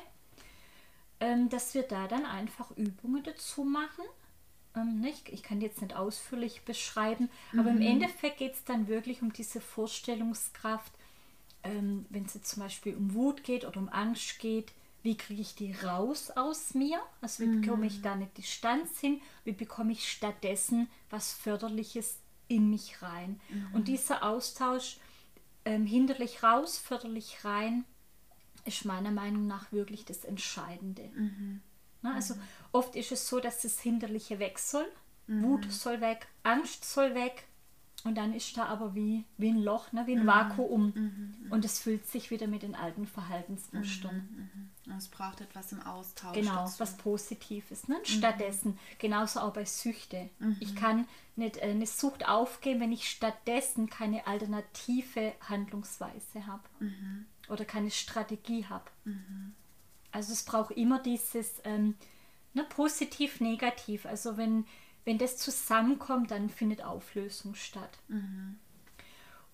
ähm, 1.20 1.48
dass 1.48 1.74
wir 1.74 1.82
da 1.82 2.06
dann 2.08 2.24
einfach 2.24 2.70
Übungen 2.72 3.22
dazu 3.22 3.64
machen. 3.64 4.04
Ähm, 4.74 5.00
nicht? 5.00 5.28
Ich 5.28 5.42
kann 5.42 5.60
jetzt 5.60 5.80
nicht 5.80 5.96
ausführlich 5.96 6.62
beschreiben, 6.62 7.30
mhm. 7.52 7.60
aber 7.60 7.70
im 7.70 7.76
mhm. 7.76 7.86
Endeffekt 7.86 8.38
geht 8.38 8.54
es 8.54 8.64
dann 8.64 8.88
wirklich 8.88 9.22
um 9.22 9.32
diese 9.32 9.60
Vorstellungskraft, 9.60 10.92
ähm, 11.62 12.06
wenn 12.10 12.24
es 12.24 12.34
jetzt 12.34 12.50
zum 12.50 12.62
Beispiel 12.62 12.94
um 12.94 13.14
Wut 13.14 13.42
geht 13.42 13.64
oder 13.64 13.78
um 13.78 13.88
Angst 13.88 14.38
geht, 14.38 14.72
wie 15.06 15.16
kriege 15.16 15.40
ich 15.40 15.54
die 15.54 15.72
raus 15.72 16.32
aus 16.32 16.74
mir? 16.74 17.00
Also 17.20 17.44
wie 17.44 17.46
mhm. 17.46 17.60
bekomme 17.60 17.86
ich 17.86 18.02
da 18.02 18.14
eine 18.14 18.26
Distanz 18.26 18.98
hin? 18.98 19.20
Wie 19.44 19.52
bekomme 19.52 19.92
ich 19.92 20.10
stattdessen 20.10 20.88
was 21.10 21.32
Förderliches 21.32 22.18
in 22.48 22.70
mich 22.70 23.02
rein? 23.02 23.40
Mhm. 23.48 23.68
Und 23.72 23.88
dieser 23.88 24.24
Austausch 24.24 24.98
ähm, 25.64 25.86
hinderlich 25.86 26.42
raus, 26.42 26.78
förderlich 26.78 27.44
rein, 27.44 27.84
ist 28.66 28.84
meiner 28.84 29.10
Meinung 29.10 29.46
nach 29.46 29.72
wirklich 29.72 30.04
das 30.04 30.24
Entscheidende. 30.24 31.08
Mhm. 31.14 31.60
Na, 32.02 32.14
also 32.14 32.34
mhm. 32.34 32.40
oft 32.72 32.96
ist 32.96 33.12
es 33.12 33.28
so, 33.28 33.40
dass 33.40 33.62
das 33.62 33.80
Hinderliche 33.80 34.38
weg 34.38 34.58
soll. 34.58 34.86
Wut 35.28 35.66
mhm. 35.66 35.70
soll 35.70 36.00
weg, 36.00 36.28
Angst 36.44 36.84
soll 36.84 37.14
weg, 37.16 37.46
und 38.06 38.14
dann 38.14 38.32
ist 38.32 38.56
da 38.56 38.66
aber 38.66 38.94
wie, 38.94 39.24
wie 39.36 39.48
ein 39.48 39.62
Loch, 39.62 39.90
ne? 39.90 40.06
wie 40.06 40.14
ein 40.14 40.22
mhm. 40.22 40.26
Vakuum. 40.28 40.92
Mhm. 40.94 41.34
mhm. 41.44 41.52
Und 41.52 41.64
es 41.64 41.80
füllt 41.80 42.06
sich 42.06 42.30
wieder 42.30 42.46
mit 42.46 42.62
den 42.62 42.76
alten 42.76 43.04
Verhaltensmustern. 43.04 44.70
Mhm. 44.86 44.96
Es 44.96 45.08
braucht 45.08 45.40
etwas 45.40 45.72
im 45.72 45.82
Austausch. 45.82 46.34
Genau, 46.34 46.54
dazu. 46.54 46.78
was 46.78 46.96
Positives. 46.96 47.88
Ne? 47.88 47.96
Stattdessen, 48.04 48.78
genauso 48.98 49.40
auch 49.40 49.52
bei 49.52 49.64
Süchte. 49.64 50.30
Ich 50.60 50.76
kann 50.76 51.08
nicht 51.34 51.56
äh, 51.56 51.62
eine 51.62 51.86
Sucht 51.86 52.28
aufgeben, 52.28 52.80
wenn 52.80 52.92
ich 52.92 53.10
stattdessen 53.10 53.90
keine 53.90 54.28
alternative 54.28 55.32
Handlungsweise 55.48 56.46
habe. 56.46 56.62
Oder 57.48 57.64
keine 57.64 57.90
Strategie 57.90 58.66
habe. 58.66 58.90
Also 60.12 60.32
es 60.32 60.44
braucht 60.44 60.72
immer 60.72 60.98
dieses 60.98 61.60
ähm, 61.64 61.94
ne, 62.54 62.64
positiv-negativ. 62.64 64.06
Also 64.06 64.36
wenn 64.36 64.66
wenn 65.06 65.18
das 65.18 65.38
zusammenkommt, 65.38 66.32
dann 66.32 66.50
findet 66.50 66.84
Auflösung 66.84 67.54
statt. 67.54 67.98
Mhm. 68.08 68.58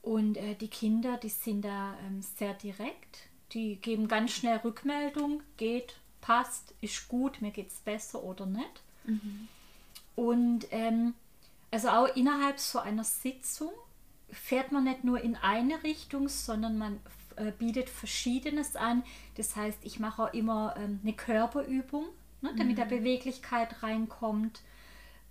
Und 0.00 0.37
äh, 0.38 0.56
die 0.56 0.68
Kinder, 0.68 1.18
die 1.18 1.28
sind 1.28 1.62
da 1.62 1.94
ähm, 2.06 2.22
sehr 2.22 2.54
direkt. 2.54 3.28
Die 3.52 3.76
geben 3.76 4.08
ganz 4.08 4.32
schnell 4.32 4.56
Rückmeldung, 4.56 5.42
geht, 5.58 5.96
passt, 6.22 6.75
ist 6.80 7.06
gut, 7.06 7.42
mir 7.42 7.50
geht 7.50 7.68
es 7.68 7.80
besser 7.80 8.22
oder 8.25 8.46
nicht. 8.46 8.82
Mhm. 9.04 9.46
Und 10.16 10.66
ähm, 10.70 11.12
also 11.70 11.90
auch 11.90 12.16
innerhalb 12.16 12.58
so 12.58 12.78
einer 12.78 13.04
Sitzung 13.04 13.72
fährt 14.30 14.72
man 14.72 14.84
nicht 14.84 15.04
nur 15.04 15.20
in 15.20 15.37
eine 15.37 15.82
Richtung, 15.82 16.28
sondern 16.28 16.78
man 16.78 16.99
äh, 17.42 17.52
bietet 17.52 17.88
Verschiedenes 17.88 18.76
an. 18.76 19.02
Das 19.37 19.56
heißt, 19.56 19.78
ich 19.82 19.99
mache 19.99 20.25
auch 20.25 20.32
immer 20.32 20.75
ähm, 20.78 21.00
eine 21.02 21.12
Körperübung, 21.12 22.06
ne, 22.40 22.52
damit 22.56 22.76
mhm. 22.76 22.80
da 22.80 22.84
Beweglichkeit 22.84 23.82
reinkommt. 23.82 24.61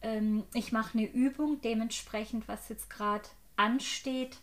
Ähm, 0.02 0.44
ich 0.54 0.72
mache 0.72 0.98
eine 0.98 1.08
Übung 1.08 1.62
dementsprechend, 1.62 2.48
was 2.48 2.70
jetzt 2.70 2.90
gerade 2.90 3.28
ansteht 3.56 4.38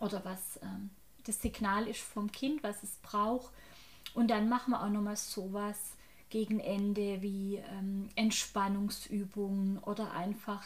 oder 0.00 0.24
was 0.24 0.60
ähm, 0.62 0.90
das 1.24 1.42
Signal 1.42 1.88
ist 1.88 2.00
vom 2.00 2.30
Kind, 2.30 2.62
was 2.62 2.82
es 2.82 2.96
braucht. 3.02 3.52
Und 4.14 4.28
dann 4.28 4.48
machen 4.48 4.70
wir 4.70 4.82
auch 4.82 4.88
nochmal 4.88 5.16
sowas 5.16 5.96
gegen 6.28 6.60
Ende 6.60 7.22
wie 7.22 7.56
ähm, 7.56 8.08
Entspannungsübungen 8.14 9.78
oder 9.78 10.12
einfach 10.12 10.64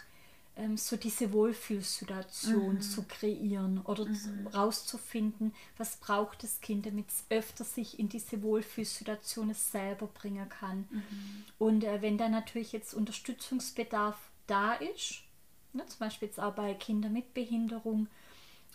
ähm, 0.57 0.76
so 0.76 0.97
diese 0.97 1.33
Wohlfühlsituation 1.33 2.75
mhm. 2.75 2.80
zu 2.80 3.04
kreieren 3.04 3.80
oder 3.85 4.04
mhm. 4.07 4.47
rauszufinden, 4.49 5.54
was 5.78 5.97
braucht 5.97 6.42
das 6.42 6.61
Kind, 6.61 6.87
damit 6.87 7.09
es 7.09 7.25
öfter 7.30 7.64
sich 7.64 7.99
in 7.99 8.09
diese 8.09 8.42
Wohlfühlsituation 8.42 9.54
selber 9.54 10.07
bringen 10.07 10.49
kann. 10.49 10.88
Mhm. 10.90 11.45
Und 11.59 11.85
äh, 11.85 12.02
wenn 12.02 12.19
da 12.19 12.28
natürlich 12.28 12.73
jetzt 12.73 12.95
Unterstützungsbedarf 12.95 14.16
da 14.47 14.75
ist, 14.75 15.23
ne, 15.73 15.87
zum 15.87 15.99
Beispiel 15.99 16.28
jetzt 16.28 16.40
auch 16.40 16.54
bei 16.54 16.75
Kindern 16.75 17.12
mit 17.12 17.33
Behinderung, 17.33 18.09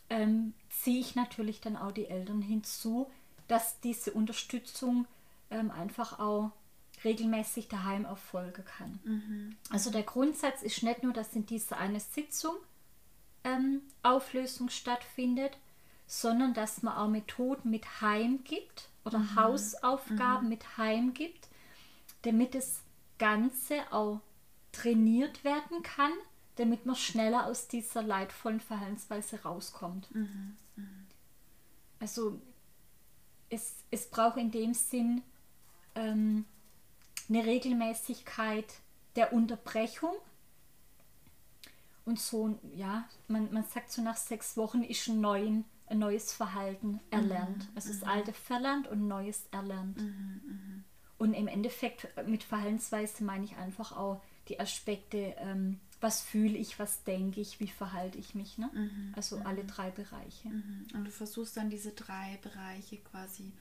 ähm, 0.09 0.53
ziehe 0.69 0.99
ich 0.99 1.15
natürlich 1.15 1.61
dann 1.61 1.75
auch 1.75 1.91
die 1.91 2.05
Eltern 2.05 2.41
hinzu, 2.41 3.09
dass 3.47 3.79
diese 3.81 4.11
Unterstützung 4.11 5.07
ähm, 5.49 5.71
einfach 5.71 6.19
auch 6.19 6.51
regelmäßig 7.05 7.67
daheim 7.67 8.05
erfolgen 8.05 8.65
kann. 8.65 8.99
Mhm. 9.03 9.55
Also 9.69 9.91
der 9.91 10.03
Grundsatz 10.03 10.63
ist 10.63 10.83
nicht 10.83 11.03
nur, 11.03 11.13
dass 11.13 11.33
in 11.33 11.45
dieser 11.45 11.77
eine 11.77 11.99
Sitzung 11.99 12.55
ähm, 13.43 13.81
Auflösung 14.03 14.69
stattfindet, 14.69 15.57
sondern 16.07 16.53
dass 16.53 16.81
man 16.83 16.97
auch 16.97 17.07
Methoden 17.07 17.69
mit 17.69 18.01
heim 18.01 18.43
gibt 18.43 18.89
oder 19.05 19.19
mhm. 19.19 19.35
Hausaufgaben 19.35 20.45
mhm. 20.45 20.49
mit 20.49 20.77
heim 20.77 21.13
gibt, 21.13 21.47
damit 22.23 22.55
das 22.55 22.81
Ganze 23.17 23.91
auch 23.91 24.19
trainiert 24.71 25.43
werden 25.43 25.83
kann, 25.83 26.11
damit 26.55 26.85
man 26.85 26.95
schneller 26.95 27.45
aus 27.45 27.67
dieser 27.67 28.01
leidvollen 28.01 28.59
Verhaltensweise 28.59 29.43
rauskommt. 29.43 30.13
Mhm. 30.13 30.57
mhm. 30.75 31.05
Also 31.99 32.41
es, 33.49 33.75
es 33.89 34.09
braucht 34.09 34.37
in 34.37 34.51
dem 34.51 34.73
Sinn 34.73 35.21
ähm, 35.95 36.45
eine 37.29 37.45
Regelmäßigkeit 37.45 38.65
der 39.15 39.33
Unterbrechung. 39.33 40.13
Und 42.05 42.19
so, 42.19 42.59
ja, 42.75 43.07
man, 43.27 43.51
man 43.51 43.63
sagt 43.63 43.91
so 43.91 44.01
nach 44.01 44.17
sechs 44.17 44.57
Wochen 44.57 44.83
ist 44.83 45.07
ein, 45.07 45.21
neuen, 45.21 45.65
ein 45.87 45.99
neues 45.99 46.31
Verhalten 46.33 46.99
erlernt. 47.09 47.69
Mhm, 47.69 47.75
also 47.75 47.89
das 47.89 48.01
mhm. 48.01 48.07
alte 48.07 48.33
verlernt 48.33 48.87
und 48.87 49.07
neues 49.07 49.47
erlernt. 49.51 49.97
Mhm, 49.97 50.41
mhm, 50.45 50.83
und 51.17 51.33
im 51.33 51.47
Endeffekt 51.47 52.07
mit 52.27 52.43
Verhaltensweise 52.43 53.23
meine 53.23 53.45
ich 53.45 53.55
einfach 53.55 53.95
auch 53.95 54.21
die 54.47 54.59
Aspekte, 54.59 55.33
ähm, 55.39 55.79
was 56.01 56.21
fühle 56.21 56.57
ich, 56.57 56.77
was 56.77 57.03
denke 57.03 57.41
ich, 57.41 57.59
wie 57.59 57.67
verhalte 57.67 58.17
ich 58.17 58.35
mich. 58.35 58.57
Ne? 58.57 58.69
Mhm, 58.73 59.13
also 59.15 59.37
alle 59.37 59.63
mhm. 59.63 59.67
drei 59.67 59.89
Bereiche. 59.89 60.49
Und 60.93 61.05
du 61.05 61.11
versuchst 61.11 61.57
dann 61.57 61.69
diese 61.69 61.91
drei 61.91 62.37
Bereiche 62.41 62.97
quasi 62.97 63.51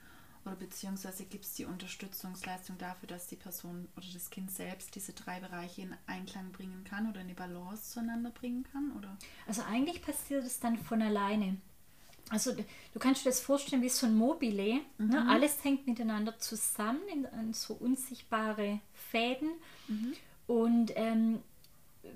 oder 0.45 0.55
beziehungsweise 0.55 1.25
gibt 1.25 1.45
es 1.45 1.53
die 1.53 1.65
Unterstützungsleistung 1.65 2.77
dafür, 2.77 3.07
dass 3.07 3.27
die 3.27 3.35
Person 3.35 3.87
oder 3.97 4.05
das 4.13 4.29
Kind 4.29 4.51
selbst 4.51 4.93
diese 4.95 5.13
drei 5.13 5.39
Bereiche 5.39 5.81
in 5.81 5.95
Einklang 6.05 6.51
bringen 6.51 6.83
kann 6.83 7.09
oder 7.09 7.21
eine 7.21 7.33
Balance 7.33 7.91
zueinander 7.91 8.29
bringen 8.29 8.63
kann? 8.71 8.91
Oder? 8.97 9.17
Also 9.47 9.63
eigentlich 9.63 10.01
passiert 10.01 10.45
es 10.45 10.59
dann 10.59 10.77
von 10.77 11.01
alleine. 11.01 11.57
Also 12.29 12.53
du 12.53 12.99
kannst 12.99 13.23
dir 13.23 13.29
das 13.29 13.39
vorstellen 13.39 13.81
wie 13.81 13.89
so 13.89 14.07
ein 14.07 14.15
Mobile. 14.15 14.75
Ne? 14.75 14.81
Mhm. 14.97 15.09
Ne? 15.09 15.29
Alles 15.29 15.63
hängt 15.63 15.87
miteinander 15.87 16.37
zusammen 16.39 17.01
in, 17.11 17.25
in 17.39 17.53
so 17.53 17.73
unsichtbare 17.75 18.79
Fäden. 18.93 19.49
Mhm. 19.87 20.13
Und 20.47 20.91
ähm, 20.95 21.41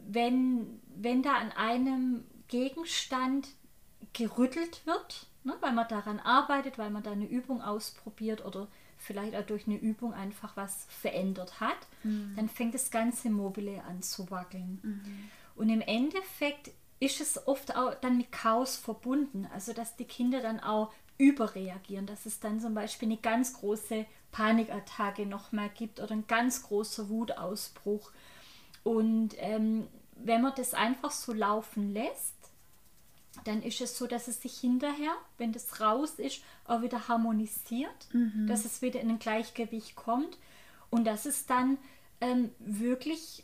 wenn, 0.08 0.80
wenn 0.96 1.24
da 1.24 1.34
an 1.34 1.52
einem 1.52 2.24
Gegenstand 2.48 3.48
gerüttelt 4.14 4.82
wird, 4.86 5.28
ne, 5.44 5.56
weil 5.62 5.74
man 5.74 5.88
daran 5.88 6.20
arbeitet, 6.20 6.78
weil 6.78 6.90
man 6.90 7.04
da 7.04 7.12
eine 7.12 7.28
Übung 7.28 7.62
ausprobiert 7.62 8.46
oder 8.46 8.68
vielleicht 8.98 9.36
auch 9.36 9.46
durch 9.46 9.66
eine 9.66 9.78
Übung 9.78 10.14
einfach 10.14 10.58
was 10.58 10.86
verändert 10.90 11.60
hat, 11.60 11.78
mhm. 12.04 12.34
dann 12.36 12.50
fängt 12.50 12.74
das 12.74 12.92
ganze 12.92 13.30
Mobile 13.30 13.84
an 13.84 14.02
zu 14.02 14.30
wackeln. 14.30 14.80
Mhm. 14.84 15.30
Und 15.56 15.70
im 15.70 15.82
Endeffekt 15.82 16.72
ist 17.00 17.22
es 17.22 17.48
oft 17.48 17.76
auch 17.76 17.96
dann 17.96 18.18
mit 18.18 18.32
Chaos 18.32 18.76
verbunden, 18.76 19.48
also 19.54 19.74
dass 19.74 19.96
die 19.96 20.06
Kinder 20.06 20.42
dann 20.42 20.60
auch 20.60 20.92
überreagieren, 21.18 22.06
dass 22.06 22.26
es 22.26 22.40
dann 22.40 22.60
zum 22.60 22.74
Beispiel 22.74 23.08
eine 23.08 23.18
ganz 23.18 23.54
große 23.54 24.06
Panikattacke 24.32 25.26
nochmal 25.26 25.70
gibt 25.70 26.00
oder 26.00 26.12
ein 26.12 26.28
ganz 26.28 26.64
großer 26.64 27.10
Wutausbruch. 27.10 28.12
Und 28.84 29.36
ähm, 29.38 29.88
wenn 30.16 30.42
man 30.42 30.54
das 30.56 30.74
einfach 30.74 31.12
so 31.12 31.34
laufen 31.34 31.94
lässt, 31.94 32.36
dann 33.44 33.62
ist 33.62 33.82
es 33.82 33.98
so, 33.98 34.08
dass 34.08 34.28
es 34.28 34.42
sich 34.42 34.60
hinterher, 34.60 35.16
wenn 35.38 35.52
das 35.52 35.82
raus 35.82 36.16
ist, 36.18 36.42
auch 36.66 36.82
wieder 36.82 37.08
harmonisiert, 37.08 38.08
mhm. 38.12 38.48
dass 38.48 38.66
es 38.66 38.82
wieder 38.82 39.00
in 39.00 39.10
ein 39.10 39.20
Gleichgewicht 39.20 39.96
kommt 39.96 40.38
und 40.90 41.06
dass 41.06 41.26
es 41.26 41.46
dann 41.46 41.78
ähm, 42.22 42.50
wirklich, 42.60 43.44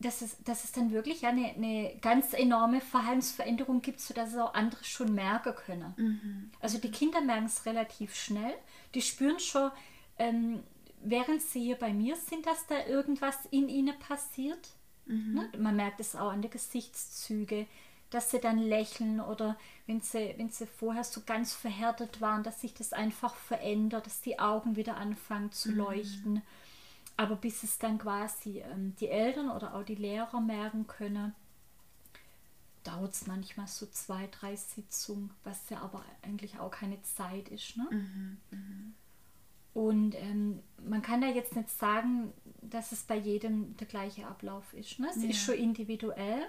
dass 0.00 0.22
es, 0.22 0.42
dass 0.42 0.64
es 0.64 0.72
dann 0.72 0.90
wirklich 0.90 1.24
eine, 1.24 1.54
eine 1.54 1.96
ganz 2.00 2.34
enorme 2.34 2.80
Verhaltensveränderung 2.80 3.80
gibt, 3.80 4.00
sodass 4.00 4.32
es 4.32 4.38
auch 4.38 4.54
andere 4.54 4.84
schon 4.84 5.14
merken 5.14 5.54
können. 5.54 5.94
Mhm. 5.96 6.50
Also 6.60 6.78
die 6.78 6.90
Kinder 6.90 7.20
merken 7.20 7.46
es 7.46 7.64
relativ 7.64 8.14
schnell, 8.14 8.54
die 8.94 9.02
spüren 9.02 9.38
schon, 9.38 9.70
ähm, 10.18 10.62
während 11.02 11.42
sie 11.42 11.62
hier 11.62 11.76
bei 11.76 11.92
mir 11.92 12.16
sind, 12.16 12.46
dass 12.46 12.66
da 12.66 12.86
irgendwas 12.86 13.38
in 13.50 13.68
ihnen 13.68 13.98
passiert. 13.98 14.70
Mhm. 15.06 15.34
Ne? 15.34 15.52
Man 15.58 15.76
merkt 15.76 16.00
es 16.00 16.16
auch 16.16 16.30
an 16.30 16.42
den 16.42 16.50
Gesichtszügen 16.50 17.66
dass 18.12 18.30
sie 18.30 18.40
dann 18.40 18.58
lächeln 18.58 19.20
oder 19.20 19.56
wenn 19.86 20.00
sie, 20.00 20.34
wenn 20.36 20.50
sie 20.50 20.66
vorher 20.66 21.04
so 21.04 21.22
ganz 21.24 21.54
verhärtet 21.54 22.20
waren, 22.20 22.42
dass 22.42 22.60
sich 22.60 22.74
das 22.74 22.92
einfach 22.92 23.34
verändert, 23.34 24.06
dass 24.06 24.20
die 24.20 24.38
Augen 24.38 24.76
wieder 24.76 24.96
anfangen 24.96 25.50
zu 25.50 25.70
mhm. 25.70 25.76
leuchten. 25.78 26.42
Aber 27.16 27.36
bis 27.36 27.62
es 27.62 27.78
dann 27.78 27.98
quasi 27.98 28.60
ähm, 28.60 28.94
die 29.00 29.08
Eltern 29.08 29.50
oder 29.50 29.74
auch 29.74 29.82
die 29.82 29.94
Lehrer 29.94 30.40
merken 30.40 30.86
können, 30.86 31.34
dauert 32.84 33.12
es 33.12 33.26
manchmal 33.26 33.66
so 33.66 33.86
zwei, 33.86 34.26
drei 34.28 34.56
Sitzungen, 34.56 35.30
was 35.44 35.70
ja 35.70 35.80
aber 35.80 36.04
eigentlich 36.22 36.58
auch 36.58 36.70
keine 36.70 37.00
Zeit 37.02 37.48
ist. 37.48 37.76
Ne? 37.76 37.86
Mhm, 37.90 38.38
mh. 38.50 38.92
Und 39.74 40.14
ähm, 40.16 40.60
man 40.84 41.00
kann 41.00 41.22
da 41.22 41.28
jetzt 41.28 41.56
nicht 41.56 41.70
sagen, 41.70 42.32
dass 42.60 42.92
es 42.92 43.04
bei 43.04 43.16
jedem 43.16 43.74
der 43.78 43.86
gleiche 43.86 44.26
Ablauf 44.26 44.74
ist. 44.74 44.98
Ne? 44.98 45.08
Es 45.10 45.22
ja. 45.22 45.30
ist 45.30 45.42
schon 45.42 45.54
individuell. 45.54 46.42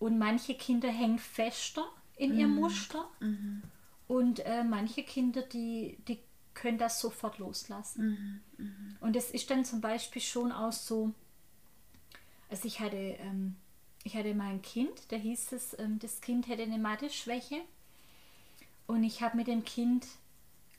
Und 0.00 0.18
manche 0.18 0.54
Kinder 0.54 0.88
hängen 0.88 1.20
fester 1.20 1.86
in 2.16 2.32
mhm. 2.32 2.38
ihrem 2.40 2.54
Muster. 2.56 3.06
Mhm. 3.20 3.62
Und 4.08 4.40
äh, 4.40 4.64
manche 4.64 5.04
Kinder, 5.04 5.42
die, 5.42 5.98
die 6.08 6.18
können 6.54 6.78
das 6.78 7.00
sofort 7.00 7.38
loslassen. 7.38 8.42
Mhm. 8.58 8.64
mhm. 8.64 8.96
Und 9.00 9.14
es 9.14 9.30
ist 9.30 9.50
dann 9.50 9.64
zum 9.64 9.80
Beispiel 9.80 10.22
schon 10.22 10.50
auch 10.50 10.72
so, 10.72 11.12
also 12.48 12.66
ich 12.66 12.80
hatte, 12.80 12.96
ähm, 12.96 13.56
ich 14.02 14.16
hatte 14.16 14.34
mal 14.34 14.50
ein 14.50 14.62
Kind, 14.62 14.90
da 15.12 15.16
hieß 15.16 15.52
es, 15.52 15.78
ähm, 15.78 15.98
das 16.00 16.20
Kind 16.20 16.48
hätte 16.48 16.62
eine 16.62 16.78
Mathe-Schwäche. 16.78 17.60
Und 18.86 19.04
ich 19.04 19.22
habe 19.22 19.36
mit 19.36 19.46
dem 19.46 19.64
Kind 19.64 20.06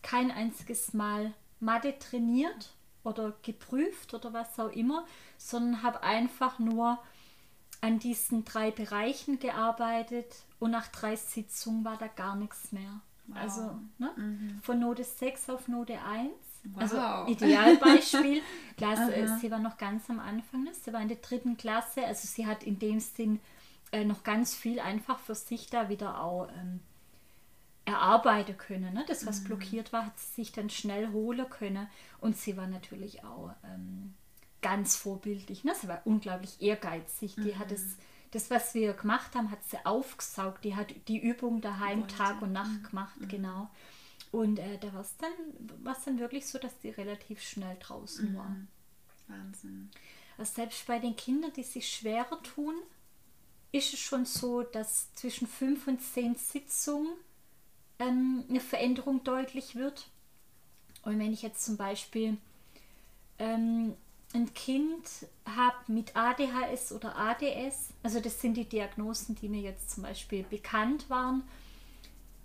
kein 0.02 0.32
einziges 0.32 0.94
Mal 0.94 1.34
Mathe 1.60 1.98
trainiert 2.00 2.74
oder 3.04 3.34
geprüft 3.44 4.14
oder 4.14 4.34
was 4.34 4.60
auch 4.60 4.72
immer, 4.72 5.06
sondern 5.38 5.84
habe 5.84 6.04
einfach 6.04 6.60
nur 6.60 7.00
an 7.82 8.00
diesen 8.00 8.46
drei 8.46 8.72
Bereichen 8.72 9.40
gearbeitet 9.40 10.46
und 10.60 10.72
nach 10.72 10.88
drei 10.88 11.16
Sitzungen 11.16 11.84
war 11.84 11.98
da 11.98 12.08
gar 12.08 12.36
nichts 12.36 12.72
mehr. 12.72 13.02
Wow. 13.26 13.38
Also 13.38 13.62
ne? 13.98 14.12
mhm. 14.16 14.60
von 14.62 14.80
Note 14.80 15.04
6 15.04 15.50
auf 15.50 15.68
Note 15.68 16.00
1. 16.00 16.32
Also 16.76 16.96
wow. 16.96 17.04
Also 17.04 17.32
Idealbeispiel. 17.32 18.42
Klar, 18.78 19.10
sie 19.40 19.50
war 19.50 19.60
noch 19.60 19.78
ganz 19.78 20.10
am 20.10 20.20
Anfang, 20.20 20.64
ne? 20.64 20.72
sie 20.74 20.94
war 20.94 21.02
in 21.02 21.08
der 21.08 21.18
dritten 21.18 21.58
Klasse, 21.58 22.06
also 22.06 22.28
sie 22.28 22.46
hat 22.46 22.64
in 22.64 22.78
dem 22.78 23.00
Sinn 23.00 23.40
äh, 23.92 24.06
noch 24.06 24.24
ganz 24.24 24.56
viel 24.56 24.80
einfach 24.80 25.20
für 25.20 25.36
sich 25.36 25.70
da 25.70 25.90
wieder 25.90 26.22
auch 26.22 26.50
ähm, 26.60 26.82
erarbeiten 27.86 28.58
können. 28.58 28.94
Ne? 28.94 29.04
Das, 29.08 29.26
was 29.26 29.42
mhm. 29.42 29.46
blockiert 29.46 29.92
war, 29.92 30.06
hat 30.06 30.20
sie 30.20 30.44
sich 30.44 30.52
dann 30.52 30.70
schnell 30.70 31.12
holen 31.12 31.50
können. 31.50 31.88
Und 32.20 32.38
sie 32.38 32.56
war 32.58 32.68
natürlich 32.68 33.24
auch 33.24 33.52
ähm, 33.64 34.14
ganz 34.62 34.96
vorbildlich. 34.96 35.64
Ne? 35.64 35.74
Sie 35.80 35.88
war 35.88 36.02
unglaublich 36.06 36.62
ehrgeizig. 36.62 37.36
Die 37.36 37.54
mhm. 37.54 37.60
hat 37.60 37.72
es, 37.72 37.98
das, 38.32 38.50
was 38.50 38.74
wir 38.74 38.94
gemacht 38.94 39.36
haben, 39.36 39.52
hat 39.52 39.64
sie 39.70 39.84
aufgesaugt. 39.86 40.64
Die 40.64 40.76
hat 40.76 40.94
die 41.08 41.20
Übung 41.20 41.62
daheim 41.62 42.02
Wollte. 42.02 42.16
Tag 42.16 42.42
und 42.42 42.52
Nacht 42.52 42.82
mhm. 42.82 42.88
gemacht, 42.88 43.22
mhm. 43.22 43.28
genau. 43.28 43.70
Und 44.32 44.60
äh, 44.60 44.78
da 44.80 44.94
war 44.94 45.02
es 45.02 45.16
dann, 45.18 45.32
dann 45.84 46.20
wirklich 46.20 46.48
so, 46.48 46.58
dass 46.58 46.80
die 46.80 46.90
relativ 46.90 47.42
schnell 47.42 47.76
draußen 47.80 48.32
mhm. 48.32 48.38
war. 48.38 48.56
Wahnsinn. 49.28 49.90
Also 50.38 50.54
selbst 50.54 50.88
bei 50.88 51.00
den 51.00 51.16
Kindern, 51.16 51.52
die 51.54 51.64
sich 51.64 51.90
schwerer 51.90 52.42
tun, 52.44 52.76
ist 53.72 53.94
es 53.94 54.00
schon 54.00 54.26
so, 54.26 54.64
dass 54.64 55.14
zwischen 55.16 55.48
fünf 55.48 55.88
und 55.88 56.02
zehn 56.02 56.36
Sitzungen 56.36 57.14
ähm, 58.00 58.46
eine 58.50 58.60
Veränderung 58.60 59.24
deutlich 59.24 59.76
wird. 59.76 60.08
Und 61.04 61.20
wenn 61.20 61.34
ich 61.34 61.42
jetzt 61.42 61.66
zum 61.66 61.78
Beispiel 61.78 62.38
ähm, 63.40 63.96
ein 64.34 64.54
Kind 64.54 65.08
habe 65.46 65.76
mit 65.88 66.16
ADHS 66.16 66.92
oder 66.94 67.16
ADS, 67.16 67.94
also 68.04 68.20
das 68.20 68.42
sind 68.42 68.56
die 68.56 68.68
Diagnosen, 68.68 69.36
die 69.36 69.50
mir 69.50 69.62
jetzt 69.62 69.92
zum 69.92 70.04
Beispiel 70.04 70.44
bekannt 70.44 71.10
waren, 71.10 71.44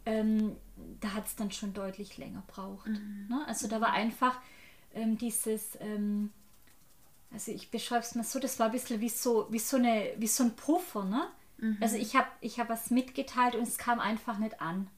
ähm, 0.04 0.56
da 1.00 1.14
hat 1.14 1.26
es 1.26 1.36
dann 1.36 1.50
schon 1.50 1.74
deutlich 1.74 2.16
länger 2.16 2.42
braucht. 2.46 2.88
Mhm. 2.88 3.26
Ne? 3.28 3.44
Also 3.46 3.68
da 3.68 3.80
war 3.80 3.92
einfach 3.92 4.38
ähm, 4.94 5.18
dieses, 5.18 5.76
ähm, 5.80 6.30
also 7.32 7.50
ich 7.52 7.70
beschreibe 7.70 8.02
es 8.02 8.14
mal 8.14 8.24
so, 8.24 8.38
das 8.38 8.58
war 8.58 8.66
ein 8.66 8.72
bisschen 8.72 9.00
wie 9.00 9.08
so, 9.08 9.46
wie 9.50 9.58
so, 9.58 9.76
eine, 9.76 10.12
wie 10.16 10.28
so 10.28 10.44
ein 10.44 10.54
Puffer. 10.54 11.04
Ne? 11.04 11.26
Mhm. 11.58 11.78
Also 11.80 11.96
ich 11.96 12.14
habe 12.14 12.28
ich 12.40 12.60
hab 12.60 12.68
was 12.68 12.90
mitgeteilt 12.90 13.54
und 13.54 13.66
es 13.66 13.78
kam 13.78 14.00
einfach 14.00 14.38
nicht 14.38 14.60
an. 14.60 14.88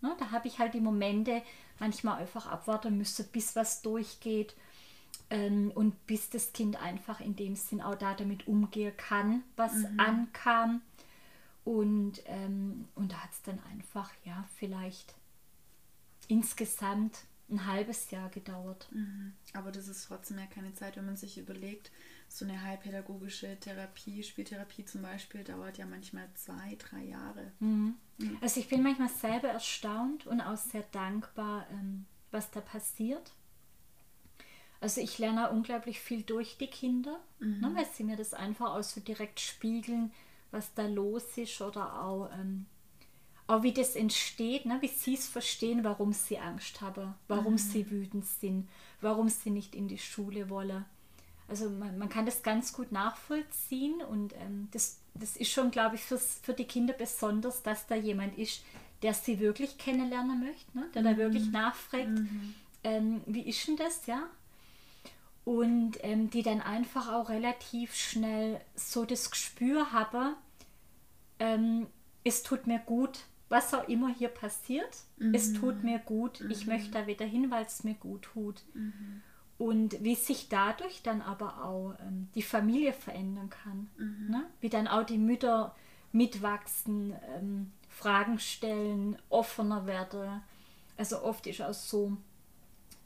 Ne? 0.00 0.14
Da 0.18 0.30
habe 0.30 0.48
ich 0.48 0.58
halt 0.58 0.74
die 0.74 0.80
Momente 0.80 1.42
manchmal 1.78 2.20
einfach 2.20 2.46
abwarten 2.46 2.96
müssen, 2.96 3.26
bis 3.32 3.56
was 3.56 3.82
durchgeht. 3.82 4.54
Ähm, 5.28 5.72
und 5.74 6.06
bis 6.06 6.30
das 6.30 6.52
Kind 6.52 6.80
einfach 6.80 7.20
in 7.20 7.34
dem 7.34 7.56
Sinn 7.56 7.80
auch 7.80 7.96
da 7.96 8.14
damit 8.14 8.46
umgehen 8.46 8.96
kann, 8.96 9.42
was 9.56 9.74
mhm. 9.74 9.98
ankam. 9.98 10.82
Und, 11.64 12.22
ähm, 12.26 12.86
und 12.94 13.10
da 13.10 13.16
hat 13.24 13.32
es 13.32 13.42
dann 13.42 13.58
einfach, 13.72 14.12
ja, 14.24 14.44
vielleicht 14.56 15.14
insgesamt 16.28 17.24
ein 17.48 17.66
halbes 17.66 18.10
Jahr 18.10 18.28
gedauert. 18.28 18.88
Mhm. 18.90 19.32
Aber 19.52 19.70
das 19.70 19.88
ist 19.88 20.06
trotzdem 20.06 20.38
ja 20.38 20.46
keine 20.46 20.74
Zeit, 20.74 20.96
wenn 20.96 21.06
man 21.06 21.16
sich 21.16 21.38
überlegt, 21.38 21.90
so 22.28 22.44
eine 22.44 22.60
heilpädagogische 22.60 23.58
Therapie, 23.60 24.22
Spieltherapie 24.22 24.84
zum 24.84 25.02
Beispiel, 25.02 25.44
dauert 25.44 25.78
ja 25.78 25.86
manchmal 25.86 26.28
zwei, 26.34 26.76
drei 26.76 27.04
Jahre. 27.04 27.52
Mhm. 27.60 27.94
Mhm. 28.18 28.38
Also 28.40 28.60
ich 28.60 28.68
bin 28.68 28.82
manchmal 28.82 29.08
selber 29.08 29.48
erstaunt 29.48 30.26
und 30.26 30.40
auch 30.40 30.56
sehr 30.56 30.84
dankbar, 30.92 31.66
ähm, 31.70 32.06
was 32.30 32.50
da 32.50 32.60
passiert. 32.60 33.32
Also 34.80 35.00
ich 35.00 35.18
lerne 35.18 35.50
unglaublich 35.50 36.00
viel 36.00 36.22
durch 36.22 36.58
die 36.58 36.66
Kinder, 36.66 37.18
mhm. 37.40 37.60
ne, 37.60 37.72
weil 37.74 37.86
sie 37.86 38.04
mir 38.04 38.16
das 38.16 38.34
einfach 38.34 38.74
auch 38.74 38.82
so 38.82 39.00
direkt 39.00 39.40
spiegeln, 39.40 40.12
was 40.50 40.74
da 40.74 40.86
los 40.86 41.24
ist 41.36 41.60
oder 41.60 42.02
auch, 42.02 42.30
ähm, 42.32 42.66
auch 43.46 43.62
wie 43.62 43.72
das 43.72 43.96
entsteht, 43.96 44.66
ne, 44.66 44.78
wie 44.80 44.88
sie 44.88 45.14
es 45.14 45.26
verstehen, 45.26 45.84
warum 45.84 46.12
sie 46.12 46.38
Angst 46.38 46.80
haben, 46.80 47.14
warum 47.28 47.54
mhm. 47.54 47.58
sie 47.58 47.90
wütend 47.90 48.26
sind, 48.26 48.68
warum 49.00 49.28
sie 49.28 49.50
nicht 49.50 49.74
in 49.74 49.88
die 49.88 49.98
Schule 49.98 50.50
wollen. 50.50 50.84
Also 51.48 51.70
man, 51.70 51.96
man 51.96 52.08
kann 52.08 52.26
das 52.26 52.42
ganz 52.42 52.72
gut 52.72 52.90
nachvollziehen 52.90 54.02
und 54.02 54.34
ähm, 54.34 54.68
das, 54.72 55.00
das 55.14 55.36
ist 55.36 55.52
schon, 55.52 55.70
glaube 55.70 55.94
ich, 55.94 56.02
fürs, 56.02 56.40
für 56.42 56.54
die 56.54 56.64
Kinder 56.64 56.92
besonders, 56.92 57.62
dass 57.62 57.86
da 57.86 57.94
jemand 57.94 58.36
ist, 58.36 58.64
der 59.02 59.14
sie 59.14 59.38
wirklich 59.38 59.78
kennenlernen 59.78 60.40
möchte, 60.40 60.76
ne? 60.76 60.88
der 60.94 61.02
mhm. 61.02 61.06
da 61.06 61.16
wirklich 61.16 61.50
nachfragt, 61.50 62.08
mhm. 62.08 62.54
ähm, 62.82 63.20
wie 63.26 63.42
ist 63.42 63.66
denn 63.68 63.76
das, 63.76 64.06
ja? 64.06 64.28
Und 65.46 65.92
ähm, 66.02 66.28
die 66.28 66.42
dann 66.42 66.60
einfach 66.60 67.12
auch 67.12 67.28
relativ 67.28 67.94
schnell 67.94 68.60
so 68.74 69.04
das 69.04 69.30
Gespür 69.30 69.92
haben, 69.92 70.34
ähm, 71.38 71.86
es 72.24 72.42
tut 72.42 72.66
mir 72.66 72.80
gut, 72.80 73.20
was 73.48 73.72
auch 73.72 73.86
immer 73.86 74.12
hier 74.12 74.28
passiert, 74.28 75.04
mhm. 75.18 75.32
es 75.32 75.52
tut 75.52 75.84
mir 75.84 76.00
gut, 76.00 76.40
mhm. 76.40 76.50
ich 76.50 76.66
möchte 76.66 76.90
da 76.90 77.06
wieder 77.06 77.24
hin, 77.24 77.52
weil 77.52 77.64
es 77.64 77.84
mir 77.84 77.94
gut 77.94 78.22
tut. 78.22 78.64
Mhm. 78.74 79.22
Und 79.56 80.02
wie 80.02 80.16
sich 80.16 80.48
dadurch 80.48 81.04
dann 81.04 81.22
aber 81.22 81.64
auch 81.64 81.94
ähm, 82.00 82.28
die 82.34 82.42
Familie 82.42 82.92
verändern 82.92 83.48
kann. 83.48 83.88
Mhm. 83.98 84.26
Ne? 84.28 84.46
Wie 84.60 84.68
dann 84.68 84.88
auch 84.88 85.04
die 85.04 85.16
Mütter 85.16 85.76
mitwachsen, 86.10 87.14
ähm, 87.36 87.70
Fragen 87.88 88.40
stellen, 88.40 89.16
offener 89.28 89.86
werden. 89.86 90.40
Also 90.96 91.22
oft 91.22 91.46
ist 91.46 91.62
auch 91.62 91.72
so, 91.72 92.16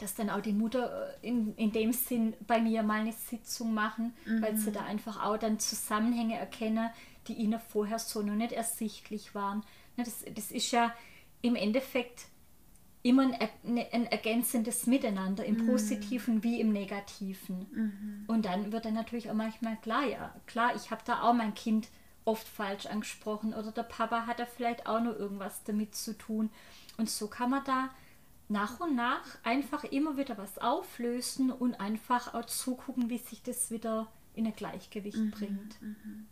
dass 0.00 0.14
dann 0.14 0.30
auch 0.30 0.40
die 0.40 0.52
Mutter 0.52 1.14
äh, 1.22 1.28
in, 1.28 1.54
in 1.56 1.72
dem 1.72 1.92
Sinn 1.92 2.34
bei 2.46 2.60
mir 2.60 2.82
mal 2.82 3.00
eine 3.00 3.12
Sitzung 3.12 3.74
machen, 3.74 4.14
mhm. 4.24 4.42
weil 4.42 4.56
sie 4.56 4.72
da 4.72 4.84
einfach 4.84 5.24
auch 5.24 5.36
dann 5.36 5.58
Zusammenhänge 5.58 6.36
erkennen, 6.36 6.90
die 7.28 7.34
ihnen 7.34 7.60
vorher 7.60 7.98
so 7.98 8.22
noch 8.22 8.34
nicht 8.34 8.52
ersichtlich 8.52 9.34
waren. 9.34 9.62
Ne, 9.96 10.04
das, 10.04 10.24
das 10.34 10.50
ist 10.50 10.70
ja 10.70 10.94
im 11.42 11.56
Endeffekt 11.56 12.26
immer 13.02 13.22
ein, 13.22 13.48
ne, 13.62 13.86
ein 13.92 14.06
ergänzendes 14.06 14.86
Miteinander, 14.86 15.44
im 15.44 15.56
mhm. 15.56 15.66
Positiven 15.66 16.42
wie 16.42 16.60
im 16.60 16.72
Negativen. 16.72 17.66
Mhm. 17.72 18.24
Und 18.26 18.44
dann 18.44 18.72
wird 18.72 18.84
dann 18.84 18.94
natürlich 18.94 19.30
auch 19.30 19.34
manchmal 19.34 19.76
klar, 19.78 20.06
ja, 20.06 20.34
klar, 20.46 20.74
ich 20.76 20.90
habe 20.90 21.02
da 21.04 21.22
auch 21.22 21.34
mein 21.34 21.54
Kind 21.54 21.88
oft 22.24 22.46
falsch 22.46 22.86
angesprochen 22.86 23.54
oder 23.54 23.72
der 23.72 23.82
Papa 23.82 24.26
hat 24.26 24.38
da 24.38 24.46
vielleicht 24.46 24.86
auch 24.86 25.00
noch 25.00 25.16
irgendwas 25.16 25.64
damit 25.64 25.94
zu 25.94 26.16
tun. 26.16 26.50
Und 26.98 27.08
so 27.08 27.28
kann 27.28 27.50
man 27.50 27.64
da 27.64 27.90
nach 28.50 28.80
und 28.80 28.96
nach 28.96 29.38
einfach 29.44 29.84
immer 29.84 30.16
wieder 30.16 30.36
was 30.36 30.58
auflösen 30.58 31.50
und 31.52 31.80
einfach 31.80 32.34
auch 32.34 32.44
zugucken, 32.46 33.08
wie 33.08 33.18
sich 33.18 33.42
das 33.42 33.70
wieder 33.70 34.08
in 34.34 34.46
ein 34.46 34.54
Gleichgewicht 34.54 35.18
mhm, 35.18 35.30
bringt. 35.30 35.80
Mhm. 35.80 36.26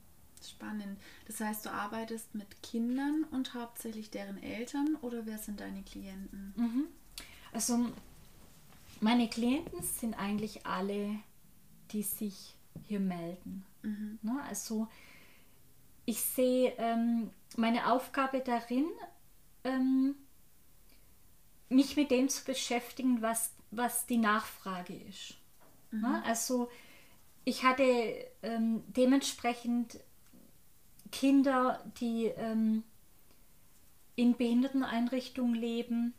Spannend. 0.44 0.98
Das 1.26 1.40
heißt, 1.40 1.66
du 1.66 1.70
arbeitest 1.70 2.34
mit 2.34 2.62
Kindern 2.62 3.24
und 3.30 3.54
hauptsächlich 3.54 4.10
deren 4.10 4.42
Eltern 4.42 4.96
oder 5.00 5.26
wer 5.26 5.38
sind 5.38 5.60
deine 5.60 5.82
Klienten? 5.82 6.54
Mhm. 6.56 6.84
Also 7.52 7.86
meine 9.00 9.28
Klienten 9.28 9.82
sind 9.82 10.18
eigentlich 10.18 10.66
alle, 10.66 11.20
die 11.92 12.02
sich 12.02 12.56
hier 12.86 13.00
melden. 13.00 13.64
Mhm. 13.82 14.18
Ne? 14.22 14.42
Also 14.48 14.88
ich 16.04 16.20
sehe 16.20 16.72
ähm, 16.78 17.30
meine 17.56 17.92
Aufgabe 17.92 18.40
darin, 18.40 18.86
ähm, 19.64 20.14
mich 21.68 21.96
mit 21.96 22.10
dem 22.10 22.28
zu 22.28 22.44
beschäftigen, 22.44 23.22
was, 23.22 23.52
was 23.70 24.06
die 24.06 24.16
Nachfrage 24.16 24.94
ist. 24.94 25.36
Mhm. 25.90 26.00
Ne? 26.00 26.22
Also 26.24 26.68
ich 27.44 27.64
hatte 27.64 27.82
ähm, 28.42 28.82
dementsprechend 28.88 30.00
Kinder, 31.10 31.82
die 32.00 32.26
ähm, 32.26 32.84
in 34.16 34.36
Behinderteneinrichtungen 34.36 35.54
leben. 35.54 36.14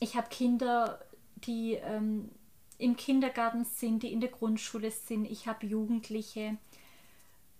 Ich 0.00 0.16
habe 0.16 0.28
Kinder, 0.28 1.00
die 1.36 1.74
ähm, 1.74 2.30
im 2.78 2.96
Kindergarten 2.96 3.64
sind, 3.64 4.02
die 4.02 4.12
in 4.12 4.20
der 4.20 4.30
Grundschule 4.30 4.90
sind. 4.90 5.24
Ich 5.24 5.46
habe 5.46 5.66
Jugendliche. 5.66 6.58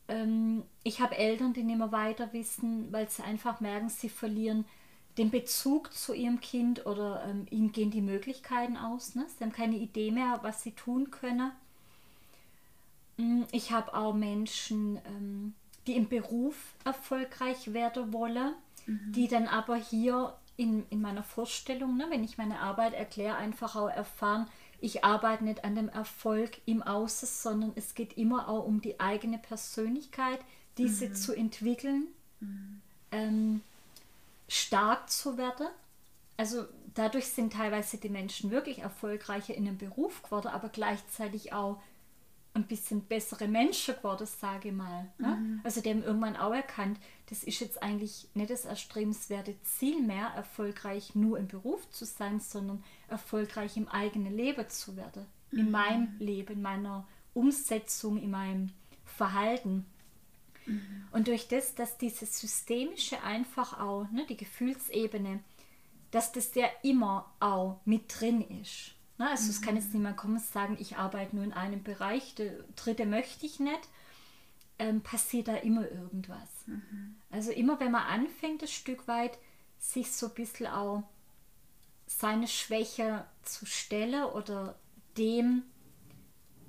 Ähm, 0.08 0.64
ich 0.82 1.00
habe 1.00 1.16
Eltern, 1.16 1.52
die 1.54 1.62
nicht 1.62 1.78
mehr 1.78 1.92
weiter 1.92 2.32
wissen, 2.32 2.92
weil 2.92 3.08
sie 3.08 3.22
einfach 3.22 3.60
merken, 3.60 3.88
sie 3.88 4.08
verlieren 4.08 4.64
den 5.18 5.30
Bezug 5.30 5.92
zu 5.92 6.12
ihrem 6.12 6.40
Kind 6.40 6.86
oder 6.86 7.24
ähm, 7.28 7.46
ihnen 7.50 7.72
gehen 7.72 7.90
die 7.90 8.00
Möglichkeiten 8.00 8.76
aus. 8.76 9.14
Ne? 9.14 9.26
Sie 9.28 9.44
haben 9.44 9.52
keine 9.52 9.76
Idee 9.76 10.10
mehr, 10.10 10.40
was 10.42 10.62
sie 10.62 10.72
tun 10.72 11.10
können. 11.10 11.52
Mm, 13.16 13.42
ich 13.52 13.70
habe 13.70 13.94
auch 13.94 14.12
Menschen, 14.12 14.98
ähm, 15.06 15.54
die 15.86 15.96
im 15.96 16.08
Beruf 16.08 16.74
erfolgreich 16.84 17.72
werden 17.72 18.12
wollen, 18.12 18.54
mhm. 18.86 19.12
die 19.12 19.28
dann 19.28 19.46
aber 19.46 19.76
hier 19.76 20.34
in, 20.56 20.84
in 20.90 21.00
meiner 21.00 21.22
Vorstellung, 21.22 21.96
ne, 21.96 22.06
wenn 22.08 22.24
ich 22.24 22.38
meine 22.38 22.60
Arbeit 22.60 22.94
erkläre, 22.94 23.36
einfach 23.36 23.76
auch 23.76 23.88
erfahren, 23.88 24.46
ich 24.80 25.04
arbeite 25.04 25.44
nicht 25.44 25.64
an 25.64 25.74
dem 25.74 25.88
Erfolg 25.88 26.60
im 26.66 26.82
Außen, 26.82 27.28
sondern 27.28 27.72
es 27.74 27.94
geht 27.94 28.18
immer 28.18 28.48
auch 28.48 28.66
um 28.66 28.80
die 28.80 29.00
eigene 29.00 29.38
Persönlichkeit, 29.38 30.40
diese 30.76 31.08
mhm. 31.08 31.14
zu 31.14 31.32
entwickeln, 31.34 32.08
mhm. 32.40 32.80
ähm, 33.10 33.60
stark 34.54 35.10
zu 35.10 35.36
werden. 35.36 35.66
Also 36.36 36.64
dadurch 36.94 37.26
sind 37.26 37.52
teilweise 37.52 37.98
die 37.98 38.08
Menschen 38.08 38.50
wirklich 38.50 38.78
erfolgreicher 38.78 39.54
in 39.54 39.64
dem 39.64 39.78
Beruf 39.78 40.22
geworden, 40.22 40.48
aber 40.48 40.68
gleichzeitig 40.68 41.52
auch 41.52 41.80
ein 42.54 42.66
bisschen 42.66 43.02
bessere 43.02 43.48
Menschen 43.48 43.96
geworden, 43.96 44.26
sage 44.26 44.68
ich 44.68 44.74
mal. 44.74 45.10
Ne? 45.18 45.28
Mhm. 45.28 45.60
Also 45.64 45.80
die 45.80 45.90
haben 45.90 46.04
irgendwann 46.04 46.36
auch 46.36 46.54
erkannt, 46.54 47.00
das 47.28 47.42
ist 47.42 47.58
jetzt 47.58 47.82
eigentlich 47.82 48.28
nicht 48.34 48.50
das 48.50 48.64
erstrebenswerte 48.64 49.60
Ziel 49.64 50.00
mehr, 50.00 50.28
erfolgreich 50.36 51.16
nur 51.16 51.36
im 51.36 51.48
Beruf 51.48 51.90
zu 51.90 52.04
sein, 52.04 52.38
sondern 52.38 52.84
erfolgreich 53.08 53.76
im 53.76 53.88
eigenen 53.88 54.36
Leben 54.36 54.68
zu 54.68 54.96
werden. 54.96 55.26
Mhm. 55.50 55.58
In 55.58 55.70
meinem 55.72 56.16
Leben, 56.20 56.52
in 56.54 56.62
meiner 56.62 57.08
Umsetzung, 57.34 58.22
in 58.22 58.30
meinem 58.30 58.70
Verhalten. 59.04 59.86
Mhm. 60.66 61.08
Und 61.12 61.28
durch 61.28 61.48
das, 61.48 61.74
dass 61.74 61.98
dieses 61.98 62.40
Systemische 62.40 63.22
einfach 63.22 63.78
auch, 63.78 64.10
ne, 64.10 64.26
die 64.28 64.36
Gefühlsebene, 64.36 65.40
dass 66.10 66.32
das 66.32 66.54
ja 66.54 66.66
immer 66.82 67.32
auch 67.40 67.80
mit 67.84 68.20
drin 68.20 68.40
ist. 68.62 68.92
Na, 69.18 69.30
also 69.30 69.44
mhm. 69.44 69.50
es 69.50 69.62
kann 69.62 69.76
jetzt 69.76 69.88
mhm. 69.88 70.00
niemand 70.00 70.16
kommen 70.16 70.36
und 70.36 70.44
sagen, 70.44 70.76
ich 70.80 70.96
arbeite 70.96 71.36
nur 71.36 71.44
in 71.44 71.52
einem 71.52 71.82
Bereich, 71.82 72.34
der 72.34 72.52
dritte 72.76 73.06
möchte 73.06 73.46
ich 73.46 73.60
nicht. 73.60 73.88
Ähm, 74.78 75.02
passiert 75.02 75.46
da 75.46 75.54
immer 75.56 75.88
irgendwas. 75.88 76.48
Mhm. 76.66 77.16
Also 77.30 77.52
immer 77.52 77.78
wenn 77.78 77.92
man 77.92 78.02
anfängt, 78.02 78.62
ein 78.62 78.68
Stück 78.68 79.06
weit 79.06 79.38
sich 79.78 80.10
so 80.10 80.26
ein 80.26 80.34
bisschen 80.34 80.66
auch 80.66 81.04
seine 82.06 82.48
Schwäche 82.48 83.24
zu 83.42 83.66
stellen 83.66 84.24
oder 84.24 84.76
dem, 85.16 85.62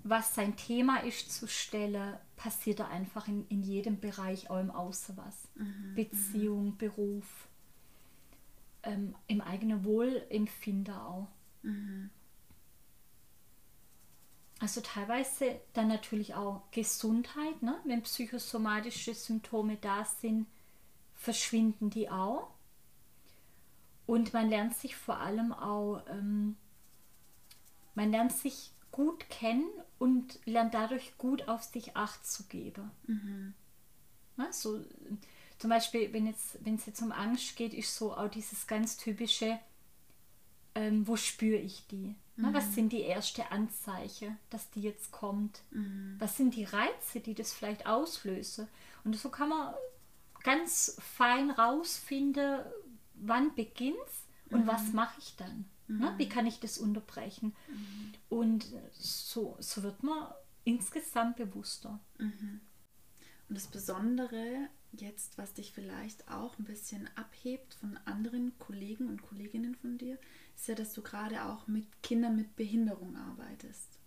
was 0.07 0.35
sein 0.35 0.55
Thema 0.55 0.97
ist, 0.99 1.31
zu 1.31 1.47
stellen, 1.47 2.15
passiert 2.35 2.79
da 2.79 2.87
einfach 2.87 3.27
in, 3.27 3.47
in 3.47 3.63
jedem 3.63 3.99
Bereich, 3.99 4.51
auch 4.51 4.59
im 4.59 4.69
Außen 4.69 5.17
was. 5.17 5.47
Mhm. 5.55 5.95
Beziehung, 5.95 6.65
mhm. 6.65 6.77
Beruf, 6.77 7.47
ähm, 8.83 9.15
im 9.25 9.41
eigenen 9.41 9.83
Wohlempfinden 9.83 10.93
auch. 10.93 11.27
Mhm. 11.63 12.11
Also 14.59 14.79
teilweise 14.81 15.59
dann 15.73 15.87
natürlich 15.87 16.35
auch 16.35 16.61
Gesundheit, 16.69 17.63
ne? 17.63 17.75
wenn 17.85 18.03
psychosomatische 18.03 19.15
Symptome 19.15 19.77
da 19.77 20.05
sind, 20.05 20.45
verschwinden 21.15 21.89
die 21.89 22.11
auch. 22.11 22.51
Und 24.05 24.33
man 24.33 24.49
lernt 24.49 24.75
sich 24.75 24.95
vor 24.95 25.17
allem 25.17 25.51
auch, 25.51 26.03
ähm, 26.09 26.57
man 27.95 28.11
lernt 28.11 28.33
sich 28.33 28.71
gut 28.91 29.27
kennen 29.29 29.67
und 29.99 30.39
lernt 30.45 30.73
dadurch 30.73 31.17
gut 31.17 31.47
auf 31.47 31.63
sich 31.63 31.95
Acht 31.95 32.25
zu 32.25 32.43
geben. 32.43 32.91
Mhm. 33.07 33.53
Na, 34.37 34.51
so, 34.51 34.83
zum 35.57 35.69
Beispiel, 35.69 36.11
wenn, 36.13 36.27
jetzt, 36.27 36.57
wenn 36.65 36.75
es 36.75 36.85
jetzt 36.85 37.01
um 37.01 37.11
Angst 37.11 37.55
geht, 37.55 37.73
ist 37.73 37.95
so 37.95 38.13
auch 38.13 38.29
dieses 38.29 38.67
ganz 38.67 38.97
typische, 38.97 39.57
ähm, 40.75 41.07
wo 41.07 41.15
spüre 41.15 41.57
ich 41.57 41.87
die? 41.87 42.15
Mhm. 42.35 42.53
Was 42.53 42.75
sind 42.75 42.91
die 42.91 43.03
ersten 43.03 43.43
Anzeichen, 43.49 44.37
dass 44.49 44.69
die 44.71 44.81
jetzt 44.81 45.11
kommt? 45.11 45.61
Mhm. 45.71 46.15
Was 46.19 46.35
sind 46.35 46.55
die 46.55 46.65
Reize, 46.65 47.21
die 47.21 47.33
das 47.33 47.53
vielleicht 47.53 47.87
auslöse? 47.87 48.67
Und 49.05 49.15
so 49.15 49.29
kann 49.29 49.49
man 49.49 49.73
ganz 50.43 50.97
fein 50.99 51.49
rausfinden, 51.51 52.59
wann 53.15 53.55
beginnt 53.55 53.95
und 54.49 54.65
mhm. 54.65 54.67
was 54.67 54.91
mache 54.91 55.19
ich 55.19 55.35
dann? 55.37 55.65
Ne? 55.87 56.13
Wie 56.17 56.29
kann 56.29 56.47
ich 56.47 56.59
das 56.59 56.77
unterbrechen? 56.77 57.55
Mhm. 57.67 58.13
Und 58.29 58.65
so, 58.91 59.55
so 59.59 59.83
wird 59.83 60.01
man 60.03 60.33
insgesamt 60.63 61.37
bewusster. 61.37 61.99
Mhm. 62.17 62.61
Und 63.47 63.55
das 63.55 63.67
Besondere 63.67 64.69
jetzt, 64.93 65.37
was 65.37 65.53
dich 65.53 65.71
vielleicht 65.71 66.27
auch 66.29 66.57
ein 66.57 66.65
bisschen 66.65 67.09
abhebt 67.15 67.75
von 67.75 67.97
anderen 68.05 68.57
Kollegen 68.59 69.07
und 69.07 69.21
Kolleginnen 69.21 69.75
von 69.75 69.97
dir, 69.97 70.17
ist 70.55 70.67
ja, 70.67 70.75
dass 70.75 70.93
du 70.93 71.01
gerade 71.01 71.45
auch 71.45 71.67
mit 71.67 71.85
Kindern 72.01 72.35
mit 72.35 72.55
Behinderung 72.55 73.15
arbeitest. 73.15 73.99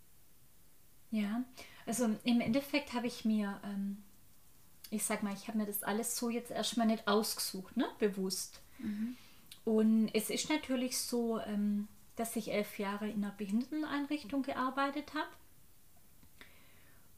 Ja, 1.10 1.44
also 1.86 2.16
im 2.24 2.40
Endeffekt 2.40 2.92
habe 2.92 3.06
ich 3.06 3.24
mir, 3.24 3.60
ähm, 3.64 4.02
ich 4.90 5.04
sag 5.04 5.22
mal, 5.22 5.32
ich 5.34 5.48
habe 5.48 5.58
mir 5.58 5.66
das 5.66 5.82
alles 5.82 6.16
so 6.16 6.30
jetzt 6.30 6.50
erstmal 6.50 6.86
nicht 6.86 7.06
ausgesucht, 7.06 7.76
ne? 7.76 7.88
bewusst. 7.98 8.60
Mhm. 8.78 9.16
Und 9.68 10.08
es 10.14 10.30
ist 10.30 10.48
natürlich 10.48 10.96
so, 10.96 11.40
ähm, 11.40 11.88
dass 12.16 12.36
ich 12.36 12.52
elf 12.52 12.78
Jahre 12.78 13.06
in 13.06 13.22
einer 13.22 13.34
Behinderteneinrichtung 13.34 14.40
gearbeitet 14.42 15.12
habe. 15.12 15.28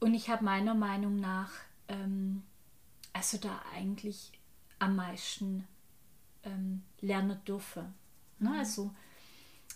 Und 0.01 0.13
ich 0.13 0.29
habe 0.29 0.43
meiner 0.43 0.73
Meinung 0.73 1.21
nach, 1.21 1.49
ähm, 1.87 2.43
also 3.13 3.37
da 3.37 3.61
eigentlich 3.73 4.33
am 4.79 4.97
meisten 4.97 5.65
ähm, 6.43 6.83
lernen 6.99 7.39
dürfen. 7.47 7.93
Ne? 8.39 8.49
Mhm. 8.49 8.59
Also 8.59 8.93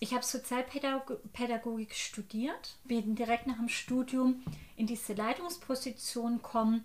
ich 0.02 0.14
habe 0.14 0.26
Sozialpädagogik 0.26 1.96
studiert, 1.96 2.76
bin 2.84 3.16
direkt 3.16 3.48
nach 3.48 3.56
dem 3.56 3.70
Studium 3.70 4.44
in 4.76 4.86
diese 4.86 5.14
Leitungsposition 5.14 6.42
gekommen 6.42 6.84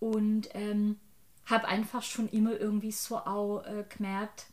und 0.00 0.48
ähm, 0.54 0.98
habe 1.46 1.68
einfach 1.68 2.02
schon 2.02 2.28
immer 2.30 2.58
irgendwie 2.58 2.90
so 2.90 3.18
auch 3.18 3.62
äh, 3.62 3.84
gemerkt, 3.88 4.46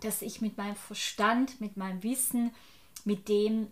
dass 0.00 0.22
ich 0.22 0.40
mit 0.40 0.56
meinem 0.56 0.76
Verstand, 0.76 1.60
mit 1.60 1.76
meinem 1.76 2.02
Wissen, 2.02 2.52
mit 3.04 3.28
dem, 3.28 3.68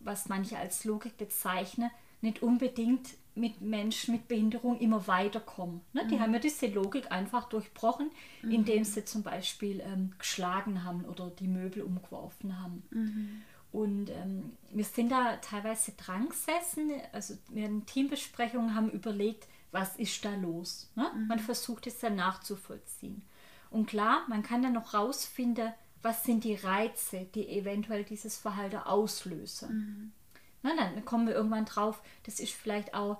was 0.00 0.28
manche 0.28 0.58
als 0.58 0.84
Logik 0.84 1.16
bezeichnen, 1.16 1.90
nicht 2.20 2.42
unbedingt 2.42 3.08
mit 3.34 3.60
Menschen 3.60 4.14
mit 4.14 4.28
Behinderung 4.28 4.78
immer 4.78 5.06
weiterkommen. 5.06 5.80
Ne? 5.92 6.06
Die 6.08 6.16
mhm. 6.16 6.20
haben 6.20 6.34
ja 6.34 6.40
diese 6.40 6.66
Logik 6.66 7.10
einfach 7.10 7.48
durchbrochen, 7.48 8.10
mhm. 8.42 8.50
indem 8.50 8.84
sie 8.84 9.04
zum 9.04 9.22
Beispiel 9.22 9.80
ähm, 9.80 10.12
geschlagen 10.18 10.84
haben 10.84 11.04
oder 11.04 11.30
die 11.30 11.46
Möbel 11.46 11.82
umgeworfen 11.82 12.60
haben. 12.60 12.82
Mhm. 12.90 13.42
Und 13.72 14.10
ähm, 14.10 14.52
wir 14.72 14.84
sind 14.84 15.10
da 15.12 15.36
teilweise 15.36 15.92
dran 15.92 16.28
gesessen, 16.28 16.90
also 17.12 17.34
wir 17.48 17.64
hatten 17.64 17.86
Teambesprechungen, 17.86 18.74
haben 18.74 18.90
überlegt, 18.90 19.46
was 19.70 19.96
ist 19.96 20.24
da 20.24 20.34
los. 20.34 20.90
Ne? 20.96 21.10
Mhm. 21.14 21.26
Man 21.28 21.38
versucht 21.38 21.86
es 21.86 22.00
dann 22.00 22.16
nachzuvollziehen. 22.16 23.22
Und 23.70 23.86
klar, 23.86 24.24
man 24.28 24.42
kann 24.42 24.62
dann 24.62 24.72
noch 24.72 24.94
rausfinden, 24.94 25.72
was 26.02 26.24
sind 26.24 26.44
die 26.44 26.54
Reize, 26.54 27.26
die 27.34 27.48
eventuell 27.48 28.04
dieses 28.04 28.36
Verhalten 28.36 28.78
auslösen. 28.78 29.68
Mhm. 29.72 30.12
Na, 30.62 30.76
dann 30.76 31.04
kommen 31.04 31.26
wir 31.26 31.34
irgendwann 31.34 31.64
drauf, 31.64 32.02
das 32.24 32.40
ist 32.40 32.52
vielleicht 32.52 32.94
auch, 32.94 33.18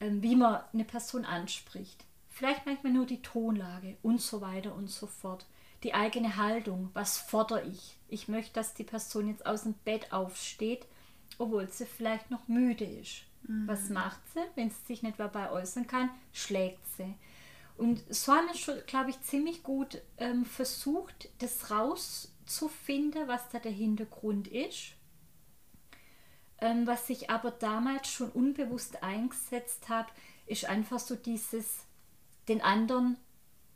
ähm, 0.00 0.22
wie 0.22 0.36
man 0.36 0.62
eine 0.72 0.84
Person 0.84 1.24
anspricht. 1.24 2.04
Vielleicht 2.28 2.66
manchmal 2.66 2.92
nur 2.92 3.06
die 3.06 3.22
Tonlage 3.22 3.96
und 4.02 4.20
so 4.20 4.40
weiter 4.40 4.74
und 4.74 4.88
so 4.90 5.06
fort. 5.06 5.46
die 5.82 5.94
eigene 5.94 6.36
Haltung. 6.36 6.90
Was 6.92 7.18
fordere 7.18 7.62
ich? 7.62 7.96
Ich 8.08 8.28
möchte, 8.28 8.52
dass 8.52 8.74
die 8.74 8.84
Person 8.84 9.28
jetzt 9.28 9.46
aus 9.46 9.62
dem 9.62 9.74
Bett 9.84 10.12
aufsteht, 10.12 10.86
obwohl 11.38 11.68
sie 11.68 11.86
vielleicht 11.86 12.30
noch 12.30 12.48
müde 12.48 12.84
ist. 12.84 13.22
Mhm. 13.44 13.66
Was 13.66 13.88
macht 13.88 14.20
sie? 14.34 14.40
Wenn 14.56 14.70
sie 14.70 14.84
sich 14.86 15.02
nicht 15.02 15.18
dabei 15.18 15.50
äußern 15.50 15.86
kann, 15.86 16.10
schlägt 16.32 16.86
sie. 16.96 17.14
Und 17.80 18.02
so 18.14 18.34
haben 18.34 18.46
wir 18.48 18.54
schon, 18.54 18.74
glaube 18.86 19.08
ich, 19.08 19.22
ziemlich 19.22 19.62
gut 19.62 20.02
ähm, 20.18 20.44
versucht, 20.44 21.30
das 21.38 21.70
rauszufinden, 21.70 23.26
was 23.26 23.48
da 23.48 23.58
der 23.58 23.72
Hintergrund 23.72 24.48
ist. 24.48 24.92
Ähm, 26.60 26.86
was 26.86 27.08
ich 27.08 27.30
aber 27.30 27.50
damals 27.50 28.08
schon 28.08 28.30
unbewusst 28.32 29.02
eingesetzt 29.02 29.88
habe, 29.88 30.10
ist 30.44 30.66
einfach 30.66 30.98
so 30.98 31.16
dieses, 31.16 31.86
den 32.48 32.60
anderen 32.60 33.16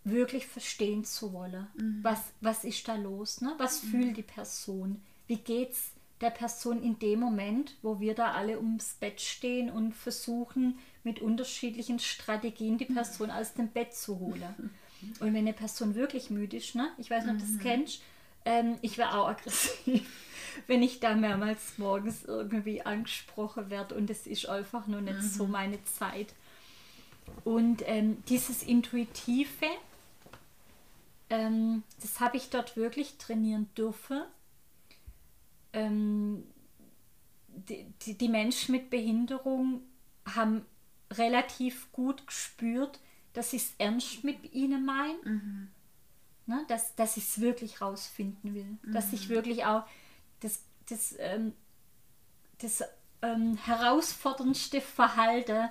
wirklich 0.04 0.46
verstehen 0.48 1.06
zu 1.06 1.32
wollen. 1.32 1.66
Mhm. 1.74 2.00
Was, 2.02 2.20
was 2.42 2.64
ist 2.64 2.86
da 2.86 2.96
los? 2.96 3.40
Ne? 3.40 3.54
Was 3.56 3.84
mhm. 3.84 3.88
fühlt 3.88 4.16
die 4.18 4.22
Person? 4.22 5.02
Wie 5.26 5.38
geht's 5.38 5.93
der 6.24 6.30
Person 6.30 6.82
in 6.82 6.98
dem 6.98 7.20
Moment, 7.20 7.76
wo 7.82 8.00
wir 8.00 8.14
da 8.14 8.32
alle 8.32 8.58
ums 8.58 8.94
Bett 8.94 9.20
stehen 9.20 9.70
und 9.70 9.92
versuchen, 9.92 10.78
mit 11.04 11.20
unterschiedlichen 11.20 11.98
Strategien 11.98 12.78
die 12.78 12.86
Person 12.86 13.30
aus 13.30 13.52
dem 13.52 13.68
Bett 13.68 13.94
zu 13.94 14.18
holen. 14.18 14.70
Und 15.20 15.26
wenn 15.34 15.36
eine 15.36 15.52
Person 15.52 15.94
wirklich 15.94 16.30
müde 16.30 16.56
ist, 16.56 16.74
ne? 16.74 16.88
ich 16.96 17.10
weiß 17.10 17.24
nicht, 17.24 17.34
ob 17.34 17.40
du 17.40 17.44
das 17.44 17.54
mhm. 17.56 17.60
kennst, 17.60 18.02
ähm, 18.46 18.78
ich 18.80 18.96
wäre 18.96 19.18
auch 19.18 19.28
aggressiv, 19.28 20.08
wenn 20.66 20.82
ich 20.82 20.98
da 20.98 21.14
mehrmals 21.14 21.76
morgens 21.76 22.24
irgendwie 22.24 22.80
angesprochen 22.80 23.68
werde 23.68 23.94
und 23.94 24.08
es 24.08 24.26
ist 24.26 24.48
einfach 24.48 24.86
nur 24.86 25.02
nicht 25.02 25.18
mhm. 25.18 25.28
so 25.28 25.46
meine 25.46 25.82
Zeit. 25.84 26.34
Und 27.44 27.82
ähm, 27.86 28.22
dieses 28.28 28.62
Intuitive, 28.62 29.66
ähm, 31.28 31.82
das 32.00 32.20
habe 32.20 32.38
ich 32.38 32.48
dort 32.48 32.76
wirklich 32.76 33.18
trainieren 33.18 33.68
dürfen. 33.76 34.22
Ähm, 35.74 36.44
die, 37.48 37.86
die, 38.02 38.16
die, 38.16 38.28
Menschen 38.28 38.72
mit 38.72 38.90
Behinderung 38.90 39.82
haben 40.24 40.64
relativ 41.12 41.92
gut 41.92 42.26
gespürt, 42.26 43.00
dass 43.32 43.52
ich 43.52 43.62
es 43.62 43.74
ernst 43.78 44.24
mit 44.24 44.52
ihnen 44.52 44.84
meine. 44.84 45.18
Mhm. 45.24 45.68
Ne, 46.46 46.64
dass, 46.68 46.94
dass 46.94 47.16
ich 47.16 47.24
es 47.24 47.40
wirklich 47.40 47.80
rausfinden 47.80 48.54
will. 48.54 48.78
Mhm. 48.82 48.92
Dass 48.92 49.12
ich 49.12 49.28
wirklich 49.28 49.64
auch 49.64 49.84
das, 50.40 50.62
das, 50.88 51.14
ähm, 51.18 51.54
das 52.58 52.82
ähm, 53.22 53.56
herausforderndste 53.56 54.80
Verhalten 54.80 55.68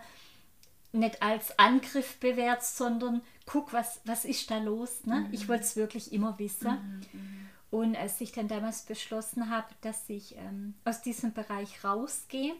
nicht 0.94 1.22
als 1.22 1.58
Angriff 1.58 2.20
bewährt, 2.20 2.63
sondern 2.63 3.22
guck, 3.46 3.74
was, 3.74 4.02
was 4.06 4.26
ist 4.26 4.50
da 4.50 4.60
los. 4.60 5.06
Ne? 5.06 5.22
Mhm. 5.22 5.34
Ich 5.34 5.48
wollte 5.48 5.63
es 5.63 5.76
wirklich 5.76 6.13
immer 6.13 6.38
wissen. 6.39 6.70
Mhm, 6.70 7.20
mhm. 7.20 7.50
Und 7.74 7.96
als 7.96 8.22
ich 8.22 8.32
dann 8.32 8.48
damals 8.48 8.84
beschlossen 8.84 9.50
habe, 9.50 9.66
dass 9.82 10.08
ich 10.08 10.36
ähm, 10.38 10.76
aus 10.86 11.02
diesem 11.02 11.34
Bereich 11.34 11.84
rausgehe, 11.84 12.54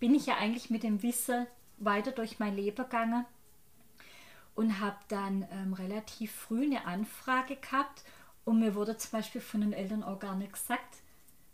bin 0.00 0.12
ich 0.12 0.26
ja 0.26 0.38
eigentlich 0.38 0.70
mit 0.70 0.82
dem 0.82 1.04
Wissen 1.04 1.46
weiter 1.78 2.10
durch 2.10 2.40
mein 2.40 2.56
Leben 2.56 2.82
gegangen 2.82 3.26
und 4.56 4.80
habe 4.80 4.96
dann 5.06 5.46
ähm, 5.52 5.72
relativ 5.72 6.32
früh 6.32 6.64
eine 6.64 6.84
Anfrage 6.84 7.54
gehabt 7.54 8.02
und 8.44 8.58
mir 8.58 8.74
wurde 8.74 8.96
zum 8.96 9.20
Beispiel 9.20 9.40
von 9.40 9.60
den 9.60 9.72
Eltern 9.72 10.02
auch 10.02 10.18
gar 10.18 10.34
nicht 10.34 10.54
gesagt, 10.54 10.96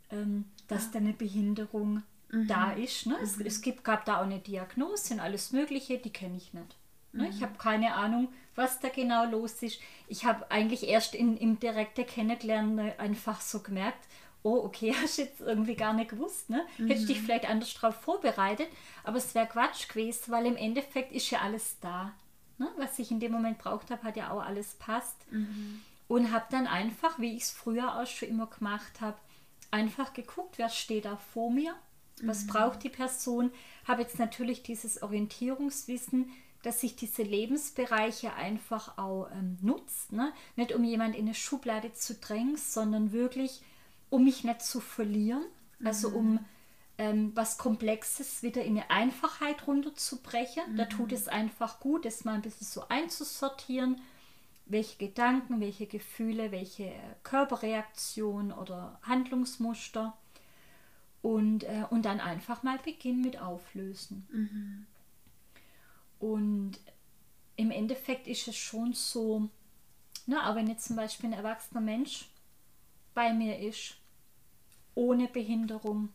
ähm, 0.09 0.47
dass 0.67 0.87
ah. 0.87 0.91
da 0.95 0.99
eine 1.01 1.13
Behinderung 1.13 2.03
mhm. 2.31 2.47
da 2.49 2.73
ist. 2.73 3.05
Ne? 3.05 3.19
Es, 3.23 3.37
mhm. 3.37 3.45
es 3.45 3.61
gibt, 3.61 3.85
gab 3.85 4.07
da 4.07 4.21
auch 4.21 4.25
eine 4.25 4.39
Diagnose 4.39 5.13
und 5.13 5.21
alles 5.21 5.53
Mögliche, 5.53 5.99
die 5.99 6.15
kenne 6.15 6.39
ich 6.39 6.55
nicht. 6.55 6.75
Ne? 7.17 7.25
Mhm. 7.25 7.31
Ich 7.31 7.43
habe 7.43 7.59
keine 7.59 7.95
Ahnung, 7.95 8.29
was 8.55 8.81
da 8.81 8.89
genau 8.89 9.25
los 9.25 9.63
ist. 9.63 9.81
Ich 10.09 10.25
habe 10.25 10.51
eigentlich 10.51 10.87
erst 10.89 11.15
in, 11.15 11.37
im 11.37 11.59
direkten 11.59 12.07
Kennenlernen 12.07 12.93
einfach 12.99 13.41
so 13.41 13.61
gemerkt, 13.61 14.07
oh, 14.43 14.63
okay, 14.65 14.95
hast 15.03 15.19
du 15.19 15.23
jetzt 15.23 15.41
irgendwie 15.41 15.75
gar 15.75 15.93
nicht 15.93 16.11
gewusst, 16.11 16.51
ne? 16.51 16.65
Mhm. 16.79 16.89
Hätte 16.89 17.01
ich 17.01 17.07
dich 17.07 17.21
vielleicht 17.21 17.49
anders 17.49 17.75
darauf 17.75 17.97
vorbereitet, 17.97 18.69
aber 19.05 19.19
es 19.19 19.35
wäre 19.35 19.47
Quatsch 19.47 19.89
gewesen, 19.89 20.33
weil 20.33 20.47
im 20.47 20.57
Endeffekt 20.57 21.13
ist 21.13 21.31
ja 21.31 21.41
alles 21.41 21.79
da. 21.81 22.13
Ne? 22.59 22.69
Was 22.79 22.99
ich 22.99 23.11
in 23.11 23.21
dem 23.21 23.33
Moment 23.33 23.59
braucht 23.59 23.91
habe, 23.91 24.03
hat 24.03 24.17
ja 24.17 24.31
auch 24.31 24.43
alles 24.43 24.75
passt. 24.75 25.31
Mhm. 25.31 25.83
Und 26.09 26.33
habe 26.33 26.47
dann 26.51 26.69
einfach, 26.69 27.19
wie 27.19 27.37
ich 27.37 27.43
es 27.43 27.51
früher 27.51 28.01
auch 28.01 28.07
schon 28.07 28.29
immer 28.29 28.47
gemacht 28.47 29.01
habe, 29.01 29.19
einfach 29.73 30.13
geguckt, 30.13 30.57
wer 30.57 30.69
steht 30.69 31.05
da 31.05 31.17
vor 31.17 31.51
mir 31.51 31.75
was 32.23 32.45
mhm. 32.45 32.49
braucht 32.49 32.83
die 32.83 32.89
Person? 32.89 33.51
Habe 33.85 34.03
jetzt 34.03 34.19
natürlich 34.19 34.63
dieses 34.63 35.03
Orientierungswissen, 35.03 36.31
dass 36.67 36.81
sich 36.81 36.97
diese 36.97 37.23
Lebensbereiche 37.23 38.35
einfach 38.35 38.99
auch 38.99 39.31
ähm, 39.31 39.57
nutzt. 39.63 40.13
Ne? 40.13 40.33
Nicht 40.57 40.75
um 40.75 40.83
jemand 40.83 41.15
in 41.15 41.27
eine 41.27 41.35
Schublade 41.35 41.93
zu 41.93 42.15
drängen, 42.15 42.57
sondern 42.57 43.13
wirklich, 43.13 43.63
um 44.11 44.25
mich 44.25 44.43
nicht 44.43 44.63
zu 44.63 44.81
verlieren. 44.81 45.45
Mhm. 45.79 45.87
Also 45.87 46.09
um 46.09 46.33
mhm. 46.33 46.39
ähm, 46.99 47.33
was 47.37 47.57
Komplexes 47.57 48.43
wieder 48.43 48.65
in 48.65 48.79
eine 48.79 48.91
Einfachheit 48.91 49.69
runterzubrechen. 49.69 50.73
Mhm. 50.73 50.77
Da 50.77 50.87
tut 50.87 51.13
es 51.13 51.29
einfach 51.29 51.79
gut, 51.79 52.05
das 52.05 52.25
mal 52.25 52.35
ein 52.35 52.43
bisschen 52.43 52.67
so 52.67 52.89
einzusortieren. 52.89 54.01
Welche 54.65 54.99
Gedanken, 54.99 55.61
welche 55.61 55.87
Gefühle, 55.87 56.51
welche 56.51 56.93
Körperreaktionen 57.23 58.51
oder 58.51 58.99
Handlungsmuster 59.03 60.17
und, 61.23 61.63
äh, 61.63 61.85
und 61.91 62.05
dann 62.05 62.19
einfach 62.19 62.65
mal 62.65 62.79
beginnen 62.79 63.21
mit 63.21 63.41
Auflösen. 63.41 64.27
Mhm. 64.33 64.87
Und 66.19 66.79
im 67.57 67.71
Endeffekt 67.71 68.27
ist 68.27 68.49
es 68.49 68.57
schon 68.57 68.93
so, 68.93 69.49
na, 70.27 70.43
aber 70.43 70.57
wenn 70.57 70.69
jetzt 70.69 70.87
zum 70.87 70.97
Beispiel 70.97 71.31
ein 71.31 71.39
erwachsener 71.39 71.81
Mensch 71.81 72.29
bei 73.15 73.33
mir 73.33 73.59
ist, 73.59 73.97
ohne 74.95 75.29
Behinderung, 75.29 76.09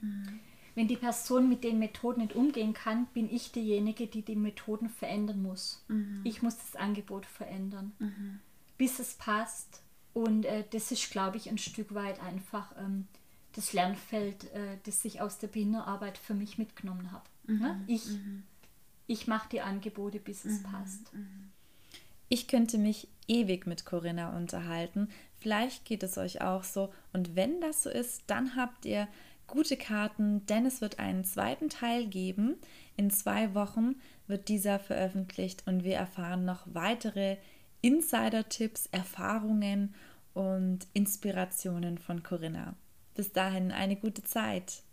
mhm. 0.00 0.40
wenn 0.74 0.88
die 0.88 0.96
Person 0.96 1.48
mit 1.48 1.64
den 1.64 1.78
Methoden 1.78 2.20
nicht 2.20 2.34
umgehen 2.34 2.72
kann, 2.72 3.06
bin 3.06 3.30
ich 3.30 3.50
diejenige, 3.52 4.06
die 4.06 4.22
die 4.22 4.36
Methoden 4.36 4.88
verändern 4.88 5.42
muss. 5.42 5.84
Mhm. 5.88 6.20
Ich 6.24 6.42
muss 6.42 6.56
das 6.56 6.76
Angebot 6.76 7.26
verändern, 7.26 7.92
mhm. 7.98 8.40
bis 8.78 8.98
es 8.98 9.14
passt. 9.14 9.82
Und 10.12 10.44
äh, 10.44 10.64
das 10.70 10.92
ist, 10.92 11.10
glaube 11.10 11.36
ich, 11.36 11.48
ein 11.48 11.58
Stück 11.58 11.94
weit 11.94 12.20
einfach 12.20 12.72
ähm, 12.78 13.06
das 13.52 13.72
Lernfeld, 13.72 14.44
äh, 14.52 14.78
das 14.84 15.04
ich 15.04 15.20
aus 15.20 15.38
der 15.38 15.48
Behinderarbeit 15.48 16.18
für 16.18 16.34
mich 16.34 16.58
mitgenommen 16.58 17.10
habe. 17.12 17.24
Mhm. 17.46 17.58
Ne? 17.58 17.84
Ich, 17.86 18.06
mhm. 18.06 18.42
Ich 19.10 19.26
mache 19.26 19.48
die 19.50 19.60
Angebote, 19.60 20.20
bis 20.20 20.44
es 20.44 20.60
mhm. 20.60 20.62
passt. 20.62 21.12
Mhm. 21.12 21.50
Ich 22.28 22.46
könnte 22.46 22.78
mich 22.78 23.08
ewig 23.26 23.66
mit 23.66 23.84
Corinna 23.84 24.36
unterhalten. 24.36 25.08
Vielleicht 25.40 25.84
geht 25.84 26.04
es 26.04 26.16
euch 26.16 26.42
auch 26.42 26.62
so. 26.62 26.92
Und 27.12 27.34
wenn 27.34 27.60
das 27.60 27.82
so 27.82 27.90
ist, 27.90 28.22
dann 28.28 28.54
habt 28.54 28.86
ihr 28.86 29.08
gute 29.48 29.76
Karten, 29.76 30.46
denn 30.46 30.64
es 30.64 30.80
wird 30.80 31.00
einen 31.00 31.24
zweiten 31.24 31.68
Teil 31.68 32.06
geben. 32.06 32.54
In 32.96 33.10
zwei 33.10 33.52
Wochen 33.52 33.96
wird 34.28 34.48
dieser 34.48 34.78
veröffentlicht 34.78 35.66
und 35.66 35.82
wir 35.82 35.96
erfahren 35.96 36.44
noch 36.44 36.68
weitere 36.72 37.36
Insider-Tipps, 37.80 38.86
Erfahrungen 38.92 39.92
und 40.34 40.86
Inspirationen 40.92 41.98
von 41.98 42.22
Corinna. 42.22 42.76
Bis 43.14 43.32
dahin 43.32 43.72
eine 43.72 43.96
gute 43.96 44.22
Zeit. 44.22 44.84